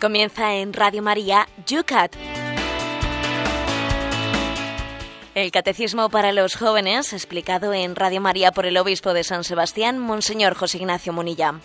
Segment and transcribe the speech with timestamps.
[0.00, 2.16] Comienza en Radio María Yucat.
[5.34, 9.98] El Catecismo para los Jóvenes, explicado en Radio María por el Obispo de San Sebastián,
[9.98, 11.60] Monseñor José Ignacio Munilla.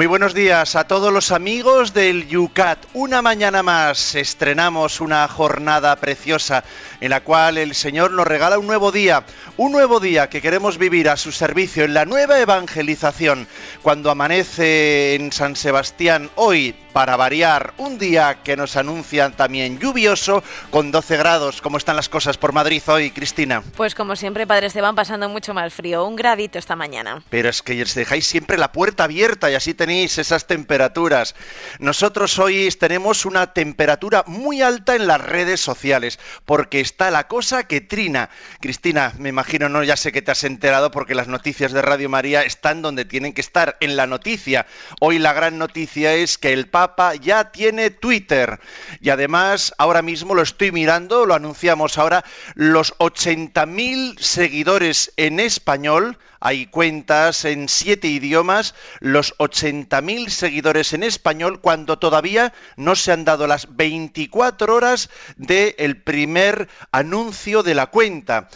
[0.00, 2.78] Muy buenos días a todos los amigos del Yucat.
[2.94, 6.64] Una mañana más estrenamos una jornada preciosa
[7.00, 9.24] en la cual el Señor nos regala un nuevo día,
[9.56, 13.48] un nuevo día que queremos vivir a su servicio en la nueva evangelización.
[13.82, 20.42] Cuando amanece en San Sebastián hoy, para variar, un día que nos anuncian también lluvioso
[20.70, 21.60] con 12 grados.
[21.60, 23.62] ¿Cómo están las cosas por Madrid hoy, Cristina?
[23.76, 27.22] Pues como siempre, Padre Esteban, pasando mucho mal frío, un gradito esta mañana.
[27.30, 31.34] Pero es que os dejáis siempre la puerta abierta y así tenéis esas temperaturas.
[31.78, 37.68] Nosotros hoy tenemos una temperatura muy alta en las redes sociales porque está la cosa
[37.68, 38.30] que trina.
[38.60, 42.08] Cristina, me imagino, no, ya sé que te has enterado porque las noticias de Radio
[42.08, 44.66] María están donde tienen que estar, en la noticia.
[45.00, 48.58] Hoy la gran noticia es que el Papa ya tiene Twitter.
[49.00, 52.24] Y además, ahora mismo lo estoy mirando, lo anunciamos ahora,
[52.54, 56.18] los 80.000 seguidores en español.
[56.40, 63.26] Hay cuentas en siete idiomas, los 80.000 seguidores en español, cuando todavía no se han
[63.26, 68.48] dado las 24 horas del primer anuncio de la cuenta.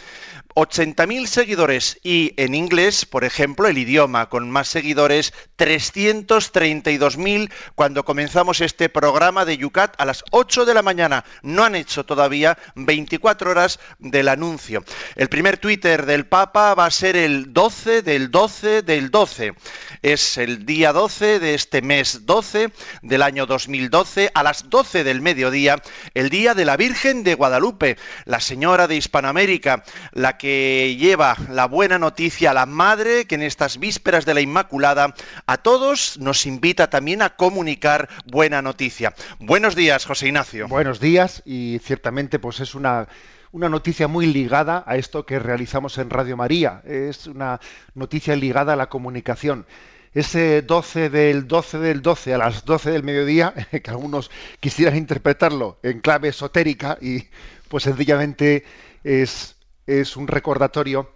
[0.55, 8.61] 80.000 seguidores y en inglés, por ejemplo, el idioma con más seguidores, 332.000 cuando comenzamos
[8.61, 11.25] este programa de Yucat a las 8 de la mañana.
[11.41, 14.85] No han hecho todavía 24 horas del anuncio.
[15.17, 19.55] El primer Twitter del Papa va a ser el 12 del 12 del 12.
[20.03, 25.21] Es el día 12 de este mes 12 del año 2012 a las 12 del
[25.21, 25.81] mediodía,
[26.13, 29.83] el día de la Virgen de Guadalupe, la señora de Hispanoamérica,
[30.13, 34.35] la que que lleva la buena noticia a la Madre, que en estas vísperas de
[34.35, 35.15] la Inmaculada
[35.47, 39.15] a todos nos invita también a comunicar buena noticia.
[39.39, 40.67] Buenos días, José Ignacio.
[40.67, 43.07] Buenos días y ciertamente pues es una
[43.53, 46.83] una noticia muy ligada a esto que realizamos en Radio María.
[46.85, 47.59] Es una
[47.95, 49.65] noticia ligada a la comunicación.
[50.13, 53.51] Ese 12 del 12 del 12 a las 12 del mediodía,
[53.83, 54.29] que algunos
[54.59, 57.23] quisieran interpretarlo en clave esotérica y
[57.67, 58.63] pues sencillamente
[59.03, 59.54] es
[59.87, 61.11] es un recordatorio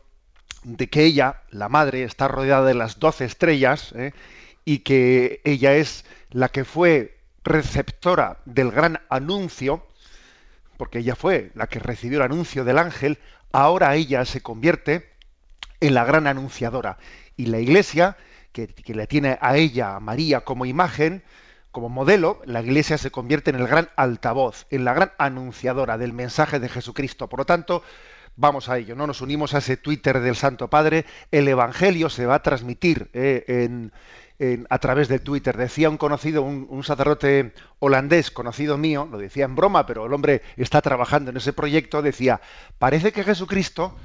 [0.64, 4.14] de que ella, la madre, está rodeada de las doce estrellas ¿eh?
[4.66, 9.86] y que ella es la que fue receptora del gran anuncio,
[10.78, 13.20] porque ella fue la que recibió el anuncio del ángel,
[13.52, 15.10] ahora ella se convierte
[15.80, 16.98] en la gran anunciadora.
[17.38, 18.18] Y la iglesia,
[18.52, 21.24] que, que le tiene a ella, a María, como imagen,
[21.72, 26.14] como modelo, la iglesia se convierte en el gran altavoz, en la gran anunciadora del
[26.14, 27.30] mensaje de Jesucristo.
[27.30, 27.84] Por lo tanto,
[28.40, 29.06] vamos a ello, ¿no?
[29.06, 31.06] Nos unimos a ese Twitter del Santo Padre.
[31.30, 33.90] El Evangelio se va a transmitir eh,
[34.70, 35.58] a través de Twitter.
[35.58, 40.42] Decía un conocido, un, sacerdote holandés conocido mío, lo decía en broma, pero el hombre
[40.56, 42.40] está trabajando en ese proyecto, decía,
[42.78, 43.96] parece que Jesucristo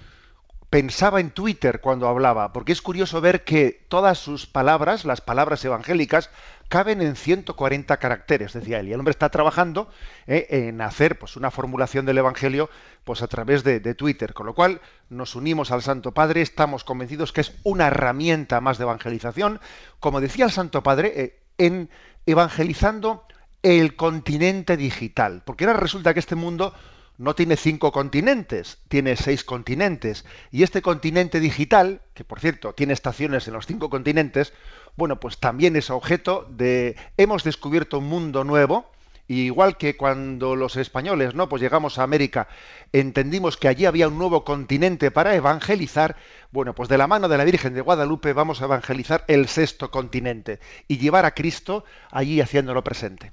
[0.74, 5.64] pensaba en Twitter cuando hablaba, porque es curioso ver que todas sus palabras, las palabras
[5.64, 6.30] evangélicas,
[6.66, 8.88] caben en 140 caracteres, decía él.
[8.88, 9.88] Y el hombre está trabajando
[10.26, 12.70] eh, en hacer pues, una formulación del Evangelio
[13.04, 14.34] pues, a través de, Twitter.
[14.34, 14.80] Con lo cual
[15.10, 19.60] nos unimos al Santo Padre, estamos convencidos que es una herramienta más de evangelización,
[20.00, 21.88] como decía el Santo Padre, eh, en
[22.26, 23.28] evangelizando
[23.62, 25.42] el continente digital.
[25.44, 26.74] Porque ahora resulta que este mundo
[27.16, 30.24] no tiene cinco continentes, tiene seis continentes.
[30.50, 34.52] Y este continente digital, que por cierto tiene estaciones en los cinco continentes,
[34.96, 38.90] bueno, pues también es objeto de hemos descubierto un mundo nuevo,
[39.26, 41.48] igual que cuando los españoles, ¿no?
[41.48, 42.48] Pues llegamos a América,
[42.92, 46.16] entendimos que allí había un nuevo continente para evangelizar,
[46.54, 49.90] bueno, pues de la mano de la Virgen de Guadalupe vamos a evangelizar el sexto
[49.90, 53.32] continente y llevar a Cristo allí haciéndolo presente.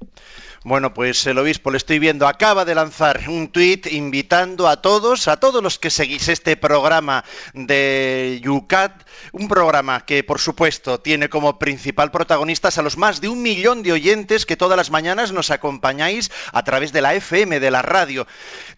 [0.63, 5.27] Bueno, pues el obispo, le estoy viendo, acaba de lanzar un tuit invitando a todos,
[5.27, 7.23] a todos los que seguís este programa
[7.53, 13.29] de Yucat, un programa que por supuesto tiene como principal protagonistas a los más de
[13.29, 17.59] un millón de oyentes que todas las mañanas nos acompañáis a través de la FM,
[17.59, 18.25] de la radio,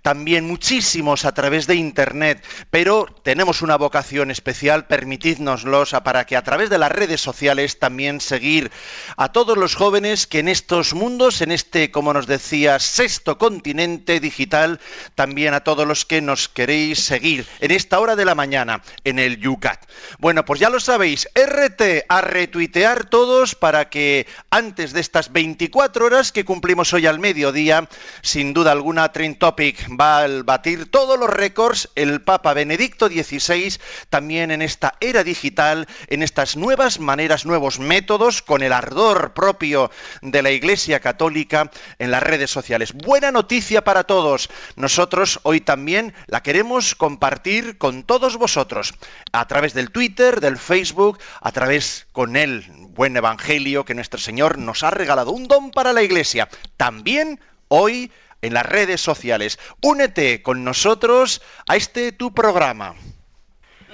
[0.01, 6.44] también muchísimos a través de Internet, pero tenemos una vocación especial, permitidnoslos para que a
[6.44, 8.72] través de las redes sociales también seguir
[9.16, 14.20] a todos los jóvenes que en estos mundos, en este, como nos decía, sexto continente
[14.20, 14.80] digital,
[15.16, 19.20] también a todos los que nos queréis seguir en esta hora de la mañana en
[19.20, 19.80] el Yucat.
[20.20, 26.06] Bueno, pues ya lo sabéis, RT a retuitear todos para que antes de estas 24
[26.06, 27.88] horas que cumplimos hoy al mediodía,
[28.22, 33.78] sin duda alguna, Trend Topic va a batir todos los récords, el Papa Benedicto XVI,
[34.10, 39.92] también en esta era digital, en estas nuevas maneras, nuevos métodos, con el ardor propio
[40.22, 42.94] de la Iglesia Católica en las redes sociales.
[42.94, 44.50] Buena noticia para todos.
[44.78, 48.94] Nosotros hoy también la queremos compartir con todos vosotros,
[49.34, 54.58] a través del Twitter, del Facebook, a través con el buen Evangelio que nuestro Señor
[54.58, 56.48] nos ha regalado, un don para la Iglesia.
[56.78, 58.10] También hoy
[58.42, 59.58] en las redes sociales.
[59.81, 62.94] Únete con nosotros a este tu programa.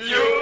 [0.02, 0.39] You.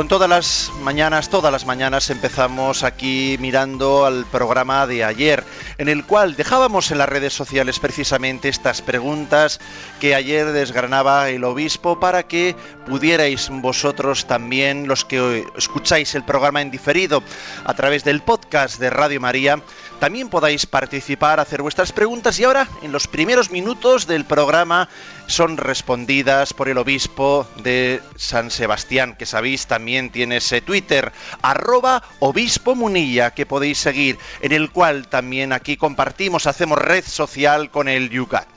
[0.00, 5.44] Con todas las mañanas, todas las mañanas empezamos aquí mirando al programa de ayer,
[5.76, 9.60] en el cual dejábamos en las redes sociales precisamente estas preguntas
[10.00, 12.56] que ayer desgranaba el obispo para que
[12.86, 17.22] pudierais vosotros también, los que escucháis el programa en diferido
[17.66, 19.60] a través del podcast de Radio María,
[20.00, 24.88] también podáis participar, hacer vuestras preguntas y ahora en los primeros minutos del programa
[25.26, 31.12] son respondidas por el obispo de San Sebastián, que sabéis también tiene ese Twitter,
[31.42, 37.70] arroba obispo munilla, que podéis seguir, en el cual también aquí compartimos, hacemos red social
[37.70, 38.48] con el Yucat.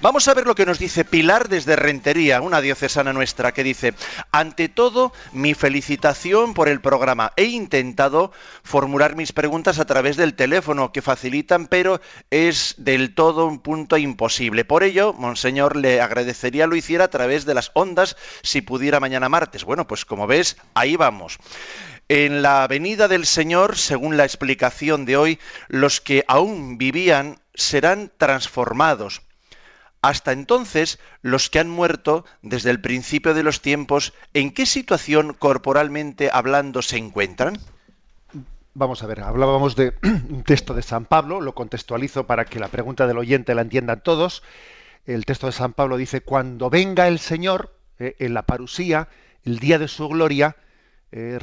[0.00, 3.94] Vamos a ver lo que nos dice Pilar desde Rentería, una diocesana nuestra, que dice,
[4.30, 7.32] ante todo, mi felicitación por el programa.
[7.36, 8.32] He intentado
[8.62, 12.00] formular mis preguntas a través del teléfono, que facilitan, pero
[12.30, 14.64] es del todo un punto imposible.
[14.64, 19.28] Por ello, Monseñor, le agradecería lo hiciera a través de las ondas si pudiera mañana
[19.28, 19.64] martes.
[19.64, 21.38] Bueno, pues como ves, ahí vamos.
[22.08, 25.38] En la venida del Señor, según la explicación de hoy,
[25.68, 29.22] los que aún vivían serán transformados.
[30.02, 35.34] Hasta entonces, los que han muerto desde el principio de los tiempos, ¿en qué situación
[35.34, 37.58] corporalmente hablando se encuentran?
[38.80, 39.92] Vamos a ver, hablábamos de
[40.30, 44.02] un texto de San Pablo, lo contextualizo para que la pregunta del oyente la entiendan
[44.02, 44.42] todos
[45.04, 49.08] el texto de San Pablo dice, cuando venga el Señor eh, en la parusía,
[49.44, 50.56] el día de su gloria,
[51.12, 51.38] eh,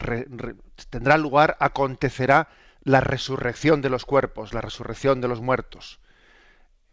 [0.89, 2.50] tendrá lugar, acontecerá
[2.81, 6.00] la resurrección de los cuerpos, la resurrección de los muertos.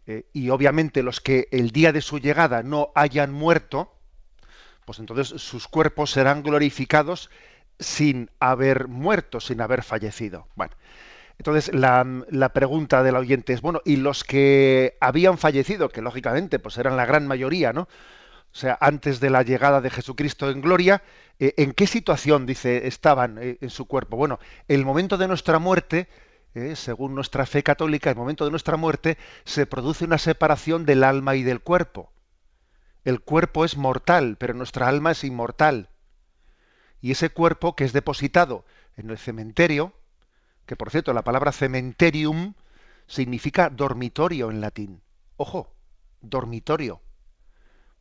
[0.05, 3.91] Eh, y obviamente los que el día de su llegada no hayan muerto,
[4.85, 7.31] pues entonces sus cuerpos serán glorificados
[7.79, 10.47] sin haber muerto, sin haber fallecido.
[10.55, 10.75] Bueno,
[11.37, 16.77] entonces, la, pregunta del oyente es, bueno, ¿y los que habían fallecido, que lógicamente pues
[16.77, 17.81] eran la gran mayoría, ¿no?
[17.81, 21.03] O sea, antes de la llegada de Jesucristo en gloria,
[21.39, 24.15] eh, ¿en qué situación, dice, estaban eh, en su cuerpo?
[24.15, 24.39] Bueno,
[24.69, 26.07] el momento de nuestra muerte,
[26.53, 31.03] eh, según nuestra fe católica, el momento de nuestra muerte se produce una separación del
[31.03, 32.13] alma y del cuerpo.
[33.03, 35.89] El cuerpo es mortal, pero nuestra alma es inmortal.
[37.05, 38.65] Y ese cuerpo que es depositado
[38.97, 39.93] en el cementerio,
[40.65, 42.55] que por cierto la palabra cementerium
[43.05, 45.03] significa dormitorio en latín.
[45.37, 45.71] Ojo,
[46.21, 47.03] dormitorio.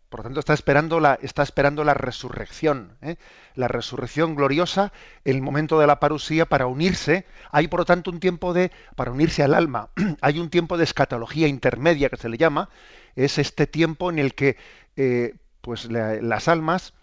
[0.08, 3.16] Por lo tanto, está esperando la, está esperando la resurrección, ¿eh?
[3.54, 4.90] la resurrección gloriosa,
[5.26, 7.26] el momento de la parusía para unirse.
[7.50, 9.90] Hay, por lo tanto, un tiempo de, para unirse al alma.
[10.22, 12.70] Hay un tiempo de escatología intermedia que se le llama.
[13.16, 14.56] Es este tiempo en el que
[14.96, 16.94] eh, pues, las almas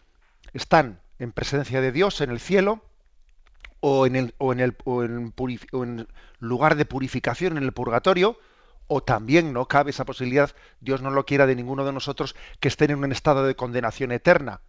[0.53, 2.81] están en presencia de Dios en el cielo,
[3.79, 6.07] o en el, o en el o en,
[6.39, 8.39] lugar de purificación en el purgatorio,
[8.87, 12.67] o también no cabe esa posibilidad, Dios no lo quiera de ninguno de nosotros, que
[12.67, 14.61] estén en un estado de condenación eterna.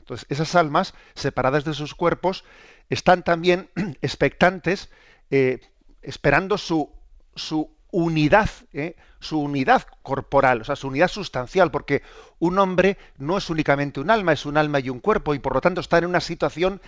[0.00, 2.44] Entonces, esas almas, separadas de sus cuerpos,
[2.88, 3.70] están también
[4.02, 4.90] expectantes,
[5.30, 5.60] eh,
[6.02, 6.90] esperando su,
[7.36, 12.02] su unidad, eh, su unidad corporal, o sea, su unidad sustancial, porque
[12.38, 15.54] un hombre no es únicamente un alma, es un alma y un cuerpo, y por
[15.54, 16.80] lo tanto está en una situación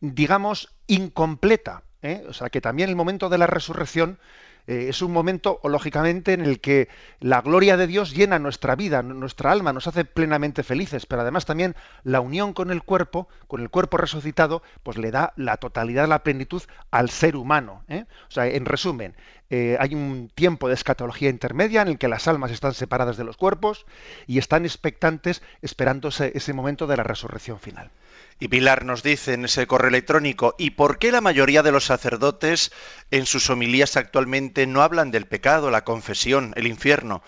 [0.00, 1.82] digamos, incompleta.
[2.02, 2.24] ¿eh?
[2.28, 4.18] O sea, que también el momento de la resurrección
[4.68, 6.88] Eh, es un momento, lógicamente, en el que
[7.20, 11.46] la gloria de Dios llena nuestra vida, nuestra alma, nos hace plenamente felices, pero además
[11.46, 11.74] también
[12.04, 16.22] la unión con el cuerpo, con el cuerpo resucitado, pues le da la totalidad, la
[16.22, 17.82] plenitud al ser humano.
[17.88, 19.14] O sea, en resumen,
[19.50, 23.24] eh, hay un tiempo de escatología intermedia en el que las almas están separadas de
[23.24, 23.86] los cuerpos
[24.26, 27.90] y están expectantes esperando ese momento de la resurrección final.
[28.40, 31.86] Y Pilar nos dice en ese correo electrónico, ¿y por qué la mayoría de los
[31.86, 32.70] sacerdotes
[33.10, 37.22] en sus homilías actualmente no hablan del pecado, la confesión, el infierno?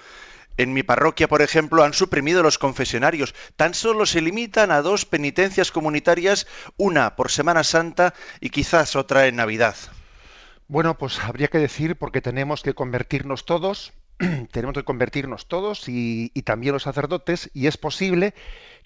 [0.56, 3.34] En mi parroquia, por ejemplo, han suprimido los confesionarios.
[3.56, 6.46] Tan solo se limitan a dos penitencias comunitarias,
[6.76, 9.74] una por Semana Santa y quizás otra en Navidad.
[10.70, 13.92] Bueno, pues habría que decir porque tenemos que convertirnos todos,
[14.52, 18.34] tenemos que convertirnos todos y, también los sacerdotes, y es posible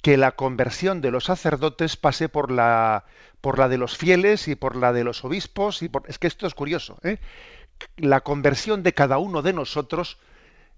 [0.01, 3.05] que la conversión de los sacerdotes pase por la,
[3.43, 5.83] por la de los fieles y por la de los obispos.
[5.83, 6.99] Y por, es que esto es curioso.
[7.03, 7.19] ¿eh?
[7.99, 10.17] La conversión de cada uno de nosotros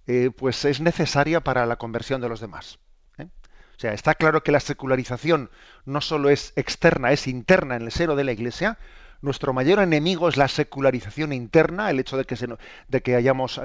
[0.09, 2.81] eh, pues es necesaria para la conversión de los demás.
[3.19, 3.29] ¿eh?
[3.77, 5.51] O sea, está claro que la secularización
[5.85, 8.77] no solo es externa, es interna en el seno de la Iglesia.
[9.21, 12.47] Nuestro mayor enemigo es la secularización interna, el hecho de que, se,
[12.89, 13.61] de que hayamos,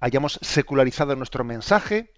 [0.00, 2.12] hayamos secularizado nuestro mensaje,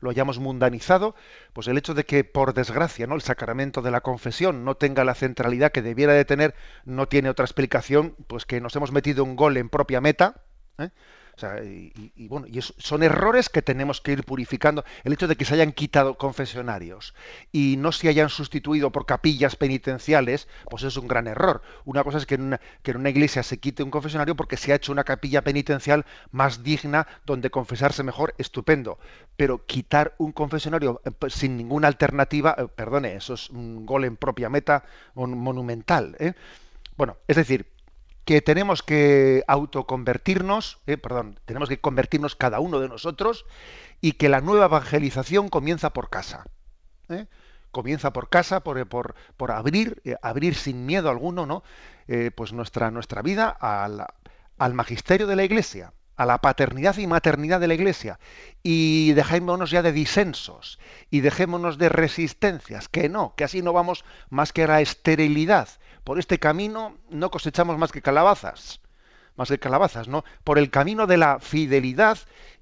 [0.00, 1.14] lo hayamos mundanizado,
[1.52, 3.14] pues el hecho de que, por desgracia, ¿no?
[3.14, 6.54] el sacramento de la confesión no tenga la centralidad que debiera de tener,
[6.84, 10.42] no tiene otra explicación, pues que nos hemos metido un gol en propia meta,
[10.78, 10.90] ¿eh?
[11.64, 14.84] Y, bueno, y son errores que tenemos que ir purificando.
[15.04, 17.14] El hecho de que se hayan quitado confesionarios
[17.50, 21.62] y no se hayan sustituido por capillas penitenciales, pues es un gran error.
[21.84, 24.56] Una cosa es que en una, que en una iglesia se quite un confesionario porque
[24.56, 28.98] se ha hecho una capilla penitencial más digna donde confesarse mejor, estupendo.
[29.36, 34.04] Pero quitar un confesionario eh, pues, sin ninguna alternativa, eh, perdone, eso es un gol
[34.04, 34.84] en propia meta
[35.14, 36.16] monumental.
[36.18, 36.34] ¿eh?
[36.96, 37.71] Bueno, es decir,
[38.24, 43.44] que tenemos que autoconvertirnos, eh, perdón, tenemos que convertirnos cada uno de nosotros
[44.00, 46.44] y que la nueva evangelización comienza por casa.
[47.08, 47.26] ¿eh?
[47.70, 51.62] Comienza por casa, por, por, por abrir, eh, abrir sin miedo alguno, ¿no?
[52.34, 54.04] pues nuestra, nuestra vida al,
[54.58, 58.18] al magisterio de la Iglesia, a la paternidad y maternidad de la Iglesia.
[58.62, 60.78] Y dejémonos ya de disensos
[61.10, 65.68] y dejémonos de resistencias, que no, que así no vamos más que a la esterilidad
[66.04, 68.80] por este camino no cosechamos más que calabazas,
[69.36, 70.24] más que calabazas, ¿no?
[70.44, 72.18] Por el camino de la fidelidad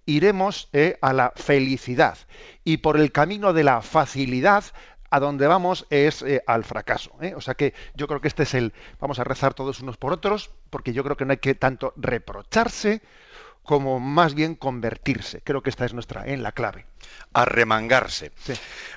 [0.06, 2.18] iremos eh, a la felicidad
[2.64, 4.64] y por el camino de la facilidad
[5.10, 7.16] a donde vamos es eh, al fracaso.
[7.20, 7.34] ¿eh?
[7.34, 10.12] O sea que yo creo que este es el, vamos a rezar todos unos por
[10.12, 13.02] otros, porque yo creo que no hay que tanto reprocharse
[13.62, 15.42] como más bien convertirse.
[15.42, 16.86] Creo que esta es nuestra en la clave.
[17.32, 18.32] Arremangarse.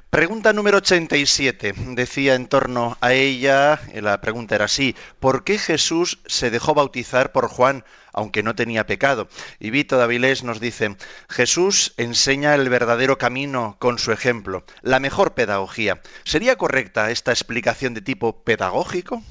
[0.10, 1.74] Pregunta número 87.
[1.96, 7.32] Decía en torno a ella, la pregunta era así, ¿por qué Jesús se dejó bautizar
[7.32, 9.27] por Juan aunque no tenía pecado?
[9.60, 10.96] Y Vito Davilés nos dice,
[11.29, 16.01] Jesús enseña el verdadero camino con su ejemplo, la mejor pedagogía.
[16.24, 19.24] ¿Sería correcta esta explicación de tipo pedagógico?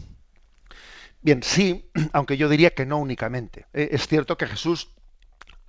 [1.20, 3.66] Bien, sí, aunque yo diría que no únicamente.
[3.72, 4.90] Eh, es cierto que Jesús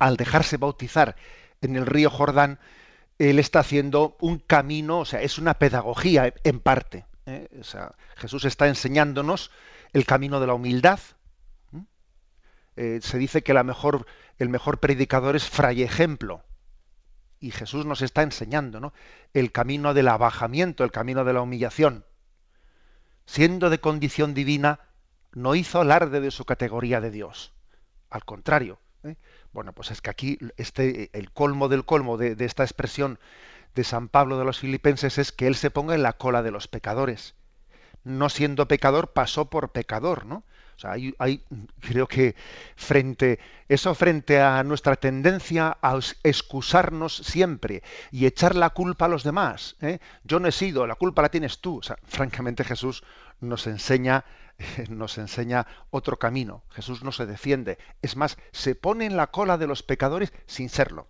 [0.04, 1.16] al dejarse bautizar
[1.62, 2.58] en el río Jordán,
[3.18, 7.06] él está haciendo un camino, o sea, es una pedagogía en parte.
[7.24, 7.48] ¿eh?
[7.58, 9.50] O sea, Jesús está enseñándonos
[9.94, 11.00] el camino de la humildad.
[12.76, 16.44] Eh, se dice que el mejor predicador es fray ejemplo.
[17.40, 18.92] Y Jesús nos está enseñando ¿no?
[19.32, 22.04] el camino del abajamiento, el camino de la humillación.
[23.24, 24.80] Siendo de condición divina,
[25.32, 27.54] no hizo alarde de su categoría de Dios.
[28.10, 28.78] Al contrario.
[29.54, 33.20] Bueno, pues es que aquí este, el colmo del colmo de, esta expresión
[33.76, 36.50] de San Pablo de los Filipenses es que él se ponga en la cola de
[36.50, 37.36] los pecadores.
[38.02, 40.42] No siendo pecador, pasó por pecador, ¿no?
[40.76, 41.44] O sea, hay,
[41.80, 42.34] creo que
[42.74, 49.22] frente eso frente a nuestra tendencia a excusarnos siempre y echar la culpa a los
[49.22, 49.76] demás.
[49.82, 50.00] ¿eh?
[50.24, 51.78] Yo no he sido, la culpa la tienes tú.
[51.78, 53.04] O sea, francamente Jesús
[53.40, 54.24] nos enseña
[54.88, 56.64] nos enseña otro camino.
[56.70, 57.78] Jesús no se defiende.
[58.02, 61.08] Es más, se pone en la cola de los pecadores sin serlo.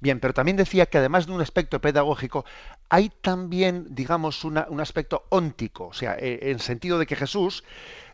[0.00, 2.44] Bien, pero también decía que además de un aspecto pedagógico,
[2.88, 7.64] hay también, digamos, un aspecto óntico, o sea, e, en sentido de que Jesús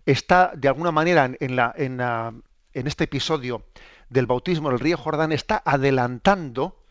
[0.06, 3.64] está, de alguna manera, en, en, en este episodio
[4.08, 6.84] del bautismo del río Jordán, está adelantando,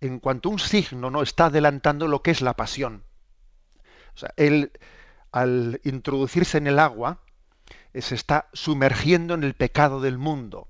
[0.00, 1.22] en cuanto a un signo, ¿no?
[1.22, 3.04] Está adelantando lo que es la pasión.
[4.14, 4.72] O sea, él,
[5.32, 7.20] al introducirse en el agua,
[7.94, 10.68] se está sumergiendo en el pecado del mundo.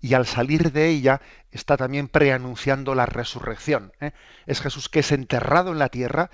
[0.00, 1.20] Y al salir de ella
[1.50, 3.92] está también preanunciando la resurrección.
[4.00, 4.12] ¿eh?
[4.46, 6.30] Es Jesús que es enterrado en la tierra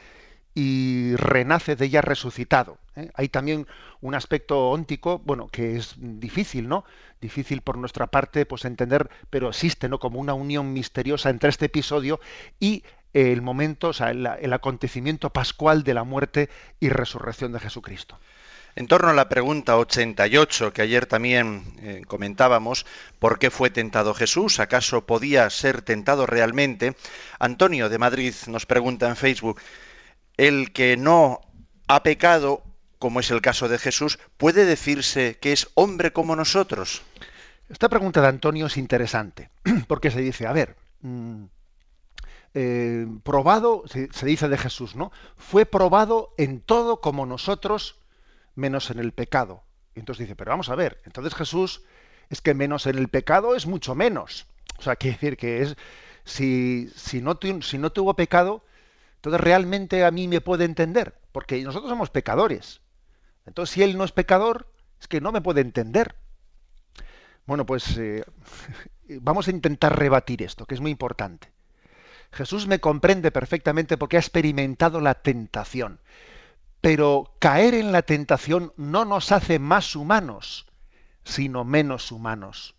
[0.55, 2.79] y renace de ella resucitado.
[2.97, 3.11] ¿eh?
[3.15, 3.67] Hay también
[4.01, 6.85] un aspecto óntico, bueno, que es difícil, ¿no?
[7.21, 9.99] Difícil por nuestra parte, pues entender, pero existe, ¿no?
[9.99, 12.21] Como una unión misteriosa entre este episodio
[12.59, 16.49] y el momento, o sea, el, acontecimiento pascual de la muerte
[16.79, 18.19] y resurrección de Jesucristo.
[18.77, 22.87] En torno a la pregunta 88 que ayer también eh, comentábamos,
[23.19, 24.61] ¿por qué fue tentado Jesús?
[24.61, 26.95] ¿Acaso podía ser tentado realmente?
[27.39, 29.61] Antonio de Madrid nos pregunta en Facebook,
[30.37, 31.41] ¿el que no
[31.89, 32.63] ha pecado,
[32.99, 37.03] como es el caso de Jesús, puede decirse que es hombre como nosotros?
[37.69, 39.51] Esta pregunta de Antonio es interesante,
[39.89, 41.45] porque se dice, a ver, mm,
[42.55, 45.13] eh, probado, se, dice de Jesús, ¿no?
[45.37, 48.00] Fue probado en todo como nosotros,
[48.61, 49.65] menos en el pecado.
[49.95, 51.83] Y entonces dice, pero vamos a ver, entonces Jesús
[52.29, 54.47] es que menos en el pecado es mucho menos.
[54.79, 55.77] O sea, quiere decir que es,
[56.25, 57.39] si, si, no,
[57.79, 58.65] no tuvo pecado,
[59.17, 62.81] entonces realmente a mí me puede entender, porque nosotros somos pecadores.
[63.47, 64.69] Entonces, si él no es pecador,
[65.01, 66.15] es que no me puede entender.
[67.47, 68.25] Bueno, pues eh,
[69.21, 71.51] vamos a intentar rebatir esto, que es muy importante.
[72.33, 76.01] Jesús me comprende perfectamente porque ha experimentado la tentación.
[76.81, 80.67] Pero caer en la tentación no nos hace más humanos,
[81.25, 82.75] sino menos humanos.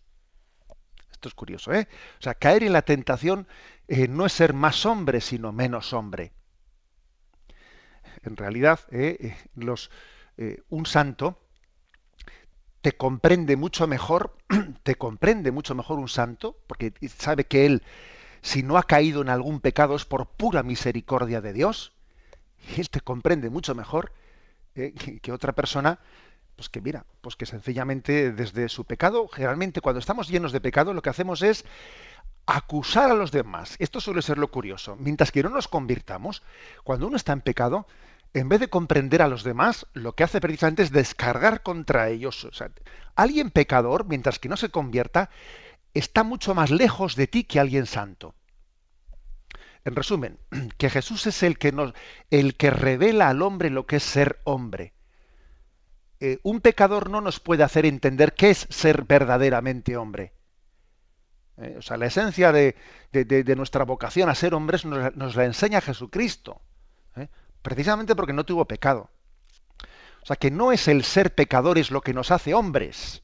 [1.12, 1.88] Esto es curioso, ¿eh?
[2.20, 3.48] O sea, caer en la tentación
[3.88, 6.34] eh, no es ser más hombre, sino menos hombre.
[8.24, 9.92] En realidad, eh, eh, los,
[10.70, 11.40] un santo
[12.82, 14.36] te comprende mucho mejor,
[14.84, 17.84] te comprende mucho mejor un santo, porque sabe que él
[18.42, 21.94] si no ha caído en algún pecado es por pura misericordia de Dios.
[22.78, 24.12] Él te comprende mucho mejor
[24.76, 26.00] eh, que, otra persona,
[26.56, 30.94] pues que mira, pues que sencillamente desde su pecado, generalmente cuando estamos llenos de pecado,
[30.94, 31.66] lo que hacemos es
[32.46, 33.76] acusar a los demás.
[33.80, 34.96] Esto suele ser lo curioso.
[34.98, 36.42] Mientras que no nos convirtamos,
[36.84, 37.88] cuando uno está en pecado,
[38.34, 42.46] en vez de comprender a los demás, lo que hace precisamente es descargar contra ellos.
[42.46, 42.72] O sea,
[43.16, 45.30] alguien pecador, mientras que no se convierta,
[45.94, 48.34] está mucho más lejos de ti que alguien santo.
[49.84, 50.40] En resumen,
[50.78, 51.74] que Jesús es el que,
[52.30, 54.94] el que revela al hombre lo que es ser hombre.
[56.20, 60.34] Eh, un pecador no nos puede hacer entender qué es ser verdaderamente hombre.
[61.58, 62.76] Eh, o sea, la esencia de,
[63.56, 66.62] nuestra vocación a ser hombres nos, la enseña Jesucristo,
[67.16, 67.28] ¿eh?
[67.62, 69.10] precisamente porque no tuvo pecado.
[70.22, 73.24] O sea, que no es el ser pecadores lo que nos hace hombres.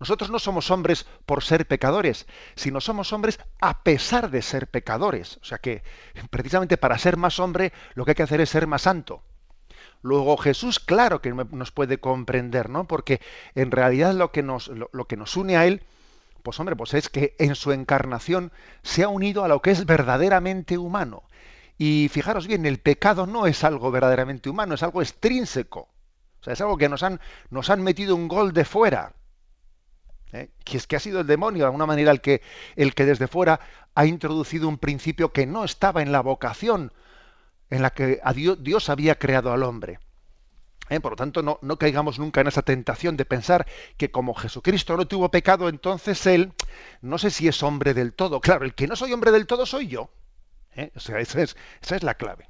[0.00, 5.38] Nosotros no somos hombres por ser pecadores, sino somos hombres a pesar de ser pecadores.
[5.42, 5.82] O sea que
[6.30, 9.22] precisamente para ser más hombre lo que hay que hacer es ser más santo.
[10.00, 12.86] Luego Jesús, claro que nos puede comprender, ¿no?
[12.86, 13.20] Porque
[13.54, 15.82] en realidad lo que nos, lo, que nos une a Él,
[16.42, 19.84] pues hombre, pues es que en su encarnación se ha unido a lo que es
[19.84, 21.24] verdaderamente humano.
[21.76, 25.90] Y fijaros bien, el pecado no es algo verdaderamente humano, es algo extrínseco.
[26.40, 29.12] O sea, es algo que nos han, nos han metido un gol de fuera.
[30.32, 30.50] ¿Eh?
[30.64, 32.42] que es que ha sido el demonio de alguna manera el que,
[32.76, 33.60] el que desde fuera
[33.94, 36.92] ha introducido un principio que no estaba en la vocación
[37.70, 40.00] en la que Dios, había creado al hombre.
[40.88, 41.00] ¿eh?
[41.00, 43.66] Por lo tanto, no, no, caigamos nunca en esa tentación de pensar
[43.96, 46.52] que como Jesucristo no tuvo pecado, entonces Él,
[47.00, 48.40] no sé si es hombre del todo.
[48.40, 50.10] Claro, el que no soy hombre del todo soy yo.
[50.74, 50.90] ¿eh?
[50.96, 52.49] O sea, esa es, esa es la clave.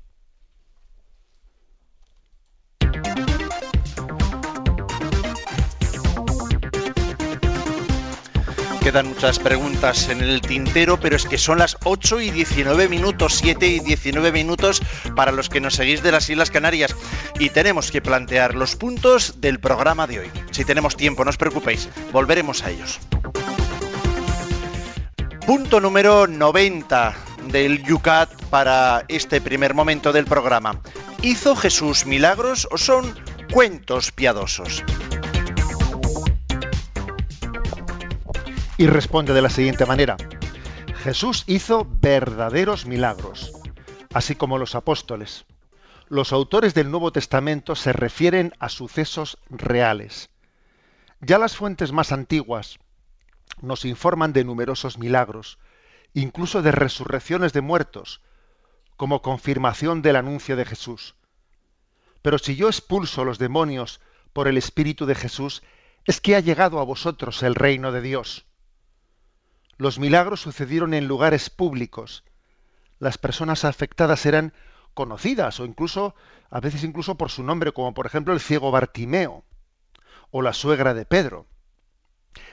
[8.82, 13.34] Quedan muchas preguntas en el tintero, pero es que son las 8 y 19 minutos,
[13.34, 14.80] 7 y 19 minutos
[15.14, 16.96] para los que nos seguís de las Islas Canarias.
[17.38, 20.30] Y tenemos que plantear los puntos del programa de hoy.
[20.50, 22.98] Si tenemos tiempo, no os preocupéis, volveremos a ellos.
[25.46, 27.14] Punto número 90
[27.52, 30.80] del Yucat para este primer momento del programa.
[31.22, 33.14] ¿Hizo Jesús milagros o son
[33.52, 34.82] cuentos piadosos?
[38.80, 40.16] Y responde de la siguiente manera.
[41.02, 43.52] Jesús hizo verdaderos milagros,
[44.14, 45.44] así como los apóstoles.
[46.08, 50.30] Los autores del Nuevo Testamento se refieren a sucesos reales.
[51.20, 52.78] Ya las fuentes más antiguas
[53.60, 55.58] nos informan de numerosos milagros,
[56.14, 58.22] incluso de resurrecciones de muertos,
[58.96, 61.16] como confirmación del anuncio de Jesús.
[62.22, 64.00] Pero si yo expulso los demonios
[64.32, 65.62] por el Espíritu de Jesús,
[66.06, 68.46] es que ha llegado a vosotros el reino de Dios.
[69.80, 72.22] Los milagros sucedieron en lugares públicos.
[72.98, 74.52] Las personas afectadas eran
[74.92, 76.14] conocidas o incluso,
[76.50, 79.42] a veces incluso por su nombre, como por ejemplo el ciego Bartimeo
[80.30, 81.46] o la suegra de Pedro.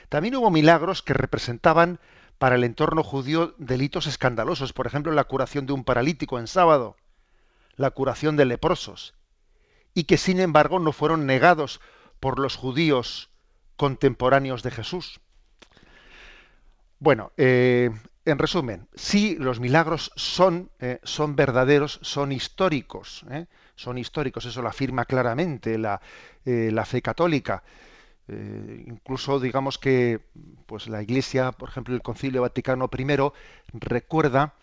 [0.08, 2.00] También hubo milagros que representaban
[2.38, 6.96] para el entorno judío delitos escandalosos, por ejemplo la curación de un paralítico en sábado,
[7.76, 9.12] la curación de leprosos,
[9.92, 11.82] y que sin embargo no fueron negados
[12.20, 13.28] por los judíos
[13.76, 15.20] contemporáneos de Jesús.
[17.00, 17.90] Bueno, eh,
[18.24, 23.46] en resumen, sí, los milagros son, eh, son verdaderos, son históricos, ¿eh?
[23.76, 26.00] son históricos, eso lo afirma claramente la,
[26.44, 27.62] la fe católica.
[28.28, 30.20] incluso digamos que
[30.66, 33.06] pues la Iglesia, por ejemplo, el Concilio Vaticano I
[33.72, 34.54] recuerda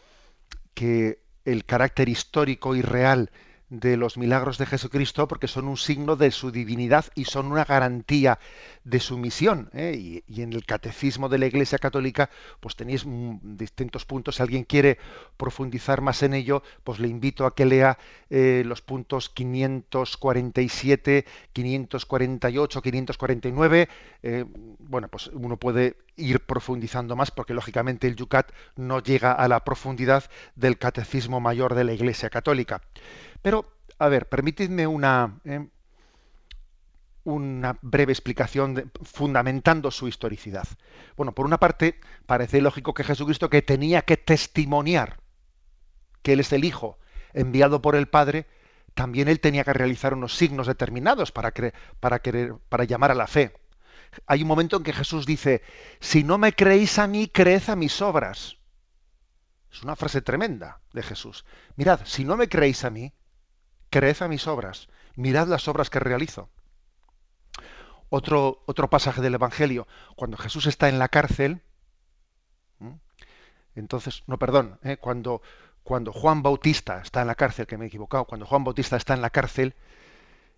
[0.73, 3.31] que el carácter histórico y real
[3.69, 7.65] de los milagros de Jesucristo porque son un signo de su divinidad y son una
[7.65, 8.39] garantía
[8.83, 9.69] de su misión.
[9.73, 10.23] ¿eh?
[10.27, 13.05] Y, en el catecismo de la Iglesia Católica, pues tenéis
[13.41, 14.35] distintos puntos.
[14.35, 14.97] Si alguien quiere
[15.37, 17.97] profundizar más en ello, pues le invito a que lea
[18.29, 23.89] eh, los puntos 547, 548, 549.
[24.79, 29.63] bueno, pues uno puede ir profundizando más porque lógicamente el Yucat no llega a la
[29.63, 30.23] profundidad
[30.55, 32.81] del catecismo mayor de la Iglesia Católica.
[33.45, 33.63] Pero,
[33.99, 35.67] a ver, permitidme una, eh,
[37.25, 40.67] una breve explicación fundamentando su historicidad.
[41.15, 45.19] Bueno, por una parte, parece lógico que Jesucristo, que tenía que testimoniar
[46.23, 46.97] que Él es el Hijo
[47.33, 48.47] enviado por el Padre,
[48.95, 51.53] también Él tenía que realizar unos signos determinados para,
[51.99, 52.23] para,
[52.67, 53.53] para llamar a la fe.
[54.25, 55.61] Hay un momento en que Jesús dice,
[55.99, 58.57] si no me creéis a mí, creed a mis obras.
[59.71, 61.45] Es una frase tremenda de Jesús.
[61.75, 63.13] Mirad, si no me creéis a mí,
[63.89, 66.49] creed a mis obras, mirad las obras que realizo.
[68.09, 71.61] Otro, otro pasaje del Evangelio, cuando Jesús está en la cárcel,
[73.75, 74.97] entonces, no, perdón, ¿eh?
[74.97, 75.41] cuando,
[75.83, 79.13] cuando Juan Bautista está en la cárcel, que me he equivocado, cuando Juan Bautista está
[79.13, 79.75] en la cárcel,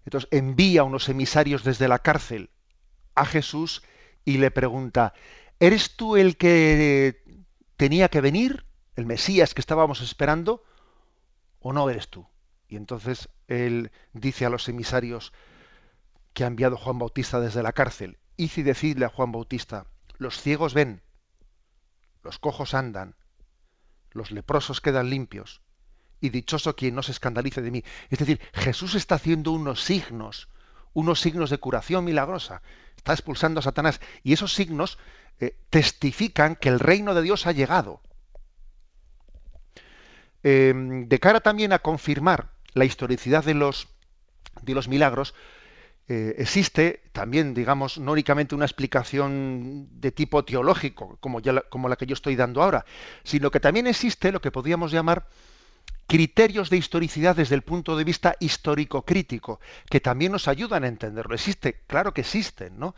[0.05, 2.49] entonces envía unos emisarios desde la cárcel
[3.15, 3.83] a Jesús
[4.23, 5.13] y le pregunta,
[5.59, 7.43] ¿eres tú el que
[7.75, 10.63] tenía que venir, el Mesías que estábamos esperando,
[11.59, 12.27] o no eres tú?
[12.67, 15.34] Y entonces él dice a los emisarios
[16.34, 20.39] que ha enviado Juan Bautista desde la cárcel, id y decidle a Juan Bautista, los
[20.41, 21.01] ciegos ven,
[22.23, 23.15] los cojos andan,
[24.12, 25.62] los leprosos quedan limpios,
[26.19, 27.84] y dichoso quien no se escandalice de mí.
[28.10, 30.49] Es decir, Jesús está haciendo unos signos,
[30.93, 32.62] unos signos de curación milagrosa,
[32.95, 34.97] está expulsando a Satanás, y esos signos
[35.39, 38.01] eh, testifican que el reino de Dios ha llegado.
[40.43, 43.87] Em, de cara también a confirmar la historicidad de los,
[44.61, 45.33] de los milagros,
[46.09, 51.89] eh, existe también, digamos, no únicamente una explicación de tipo teológico, como, ya la, como
[51.89, 52.85] la que yo estoy dando ahora,
[53.23, 55.27] sino que también existe lo que podríamos llamar
[56.07, 59.59] criterios de historicidad desde el punto de vista histórico-crítico,
[59.89, 61.35] que también nos ayudan a entenderlo.
[61.35, 62.95] Existe, claro que existen, ¿no?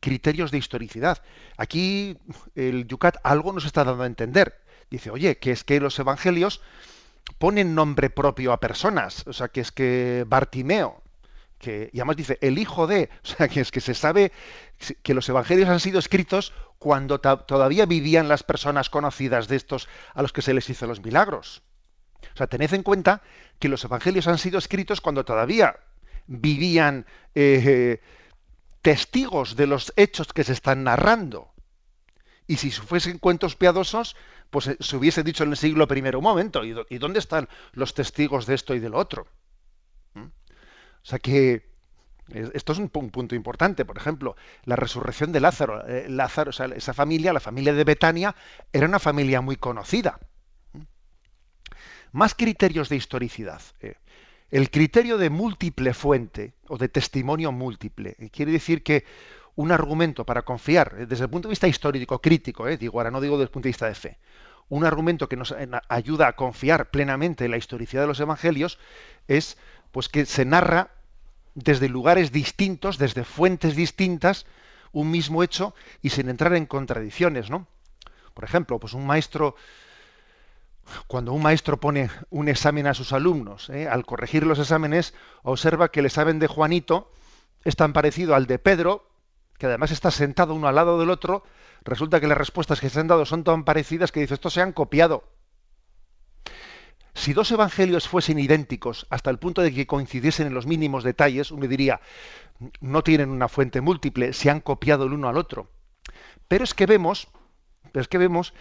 [0.00, 1.22] Criterios de historicidad.
[1.56, 2.18] Aquí
[2.54, 4.60] el Yucat algo nos está dando a entender.
[4.90, 6.60] Dice, oye, que es que los evangelios
[7.38, 11.02] ponen nombre propio a personas, o sea, que es que Bartimeo,
[11.58, 14.32] que y además dice el hijo de, o sea, que es que se sabe
[15.02, 20.22] que los evangelios han sido escritos cuando todavía vivían las personas conocidas de estos a
[20.22, 21.62] los que se les hizo los milagros.
[22.34, 23.22] O sea, tened en cuenta
[23.58, 25.78] que los evangelios han sido escritos cuando todavía
[26.26, 28.00] vivían eh,
[28.82, 31.49] testigos de los hechos que se están narrando.
[32.50, 34.16] Y si fuesen cuentos piadosos,
[34.50, 37.94] pues eh, se hubiese dicho en el siglo I, un momento, ¿y, dónde están los
[37.94, 39.28] testigos de esto y del otro?
[40.14, 40.24] ¿Mm?
[40.24, 41.70] O sea que
[42.52, 43.84] esto es un, punto importante.
[43.84, 44.34] Por ejemplo,
[44.64, 45.86] la resurrección de Lázaro.
[45.86, 48.34] Eh, Lázaro, esa familia, la familia de Betania,
[48.72, 50.18] era una familia muy conocida.
[50.72, 50.80] ¿Mm?
[52.10, 53.62] Más criterios de historicidad.
[53.78, 53.94] Eh,
[54.50, 58.16] el criterio de múltiple fuente o de testimonio múltiple.
[58.32, 59.04] Quiere decir que
[59.56, 63.10] un argumento para confiar, eh, desde el punto de vista histórico, crítico, eh, digo, ahora
[63.10, 64.18] no digo desde el punto de vista de fe,
[64.68, 65.54] un argumento que nos
[65.88, 68.78] ayuda a confiar plenamente en la historicidad de los evangelios
[69.26, 69.58] es
[69.90, 70.92] pues que se narra
[71.54, 74.46] desde lugares distintos, desde fuentes distintas,
[74.92, 77.66] un mismo hecho y sin entrar en contradicciones, ¿no?
[78.32, 79.56] Por ejemplo, pues un maestro
[81.06, 83.88] cuando un maestro pone un examen a sus alumnos, ¿eh?
[83.88, 87.12] al corregir los exámenes, observa que el examen de Juanito
[87.64, 89.09] es tan parecido al de Pedro
[89.60, 91.44] que además está sentado uno al lado del otro,
[91.84, 94.62] resulta que las respuestas que se han dado son tan parecidas que dice, esto se
[94.62, 95.28] han copiado.
[97.12, 101.50] Si dos evangelios fuesen idénticos hasta el punto de que coincidiesen en los mínimos detalles,
[101.50, 102.00] uno diría,
[102.80, 105.68] no tienen una fuente múltiple, se han copiado el uno al otro.
[106.48, 107.28] Pero es que vemos,
[107.92, 108.54] es que vemos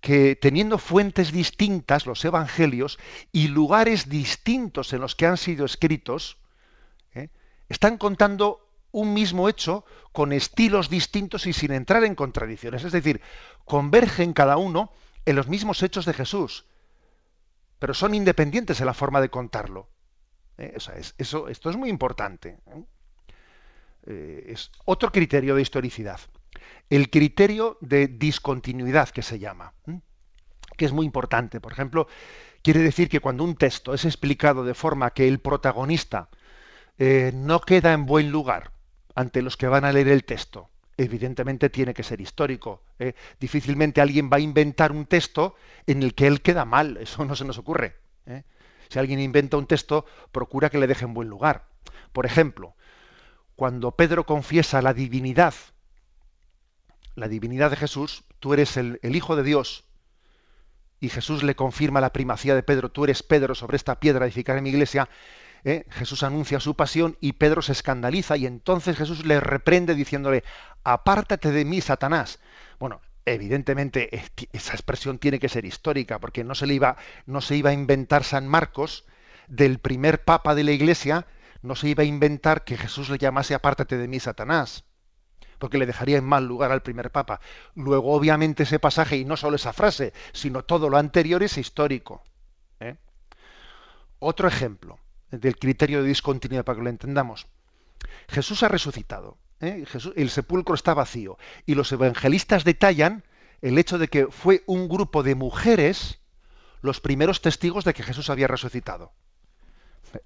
[0.00, 3.00] que teniendo fuentes distintas los evangelios
[3.32, 6.38] y lugares distintos en los que han sido escritos,
[7.12, 7.30] ¿eh?
[7.68, 8.63] están contando
[8.94, 12.84] un mismo hecho con estilos distintos y sin entrar en contradicciones.
[12.84, 13.20] Es decir,
[13.64, 14.92] convergen cada uno
[15.26, 16.64] en los mismos hechos de Jesús,
[17.80, 19.88] pero son independientes en la forma de contarlo.
[20.58, 20.76] ¿eh?
[21.18, 22.58] eso, esto es muy importante.
[24.06, 26.20] es otro criterio de historicidad.
[26.88, 29.74] El criterio de discontinuidad que se llama,
[30.76, 31.60] que es muy importante.
[31.60, 32.06] Por ejemplo,
[32.62, 36.28] quiere decir que cuando un texto es explicado de forma que el protagonista
[36.96, 38.73] no queda en buen lugar
[39.14, 42.82] ante los que van a leer el texto, evidentemente tiene que ser histórico.
[42.98, 43.14] ¿eh?
[43.40, 45.54] Difícilmente alguien va a inventar un texto
[45.86, 47.96] en el que él queda mal, eso no se nos ocurre.
[48.26, 48.44] ¿eh?
[48.88, 51.66] Si alguien inventa un texto, procura que le deje en buen lugar.
[52.12, 52.74] Por ejemplo,
[53.56, 55.54] cuando Pedro confiesa la divinidad,
[57.14, 59.84] la divinidad de Jesús, tú eres el, Hijo de Dios,
[61.00, 64.60] y Jesús le confirma la primacía de Pedro, tú eres Pedro, sobre esta piedra edificaré
[64.60, 65.08] mi iglesia,
[65.64, 65.86] ¿eh?
[65.90, 70.44] Jesús anuncia su pasión y Pedro se escandaliza y entonces Jesús le reprende diciéndole,
[70.84, 72.38] apártate de mí, Satanás.
[72.78, 74.10] Bueno, evidentemente
[74.52, 76.96] esa expresión tiene que ser histórica porque no se, le iba,
[77.26, 79.06] no se iba a inventar San Marcos
[79.48, 81.26] del primer papa de la iglesia,
[81.62, 84.84] no se iba a inventar que Jesús le llamase apártate de mí, Satanás
[85.56, 87.40] porque le dejaría en mal lugar al primer papa.
[87.74, 92.22] Luego, obviamente, ese pasaje, y no solo esa frase, sino todo lo anterior es histórico.
[92.80, 92.96] ¿eh?
[94.18, 94.98] Otro ejemplo
[95.30, 97.46] del criterio de discontinuidad para que lo entendamos.
[98.28, 99.84] Jesús ha resucitado, ¿eh?
[100.16, 103.24] el sepulcro está vacío y los evangelistas detallan
[103.62, 106.20] el hecho de que fue un grupo de mujeres
[106.82, 109.12] los primeros testigos de que Jesús había resucitado.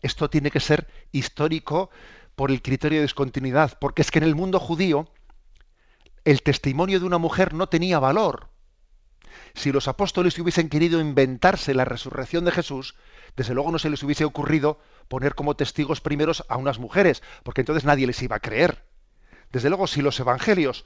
[0.02, 1.90] Esto tiene que ser histórico
[2.34, 5.08] por el criterio de discontinuidad, porque es que en el mundo judío
[6.24, 8.48] el testimonio de una mujer no tenía valor.
[9.58, 12.94] Si los apóstoles hubiesen querido inventarse la resurrección de Jesús,
[13.36, 17.62] desde luego no se les hubiese ocurrido poner como testigos primeros a unas mujeres, porque
[17.62, 18.84] entonces nadie les iba a creer.
[19.50, 20.84] Desde luego, si los evangelios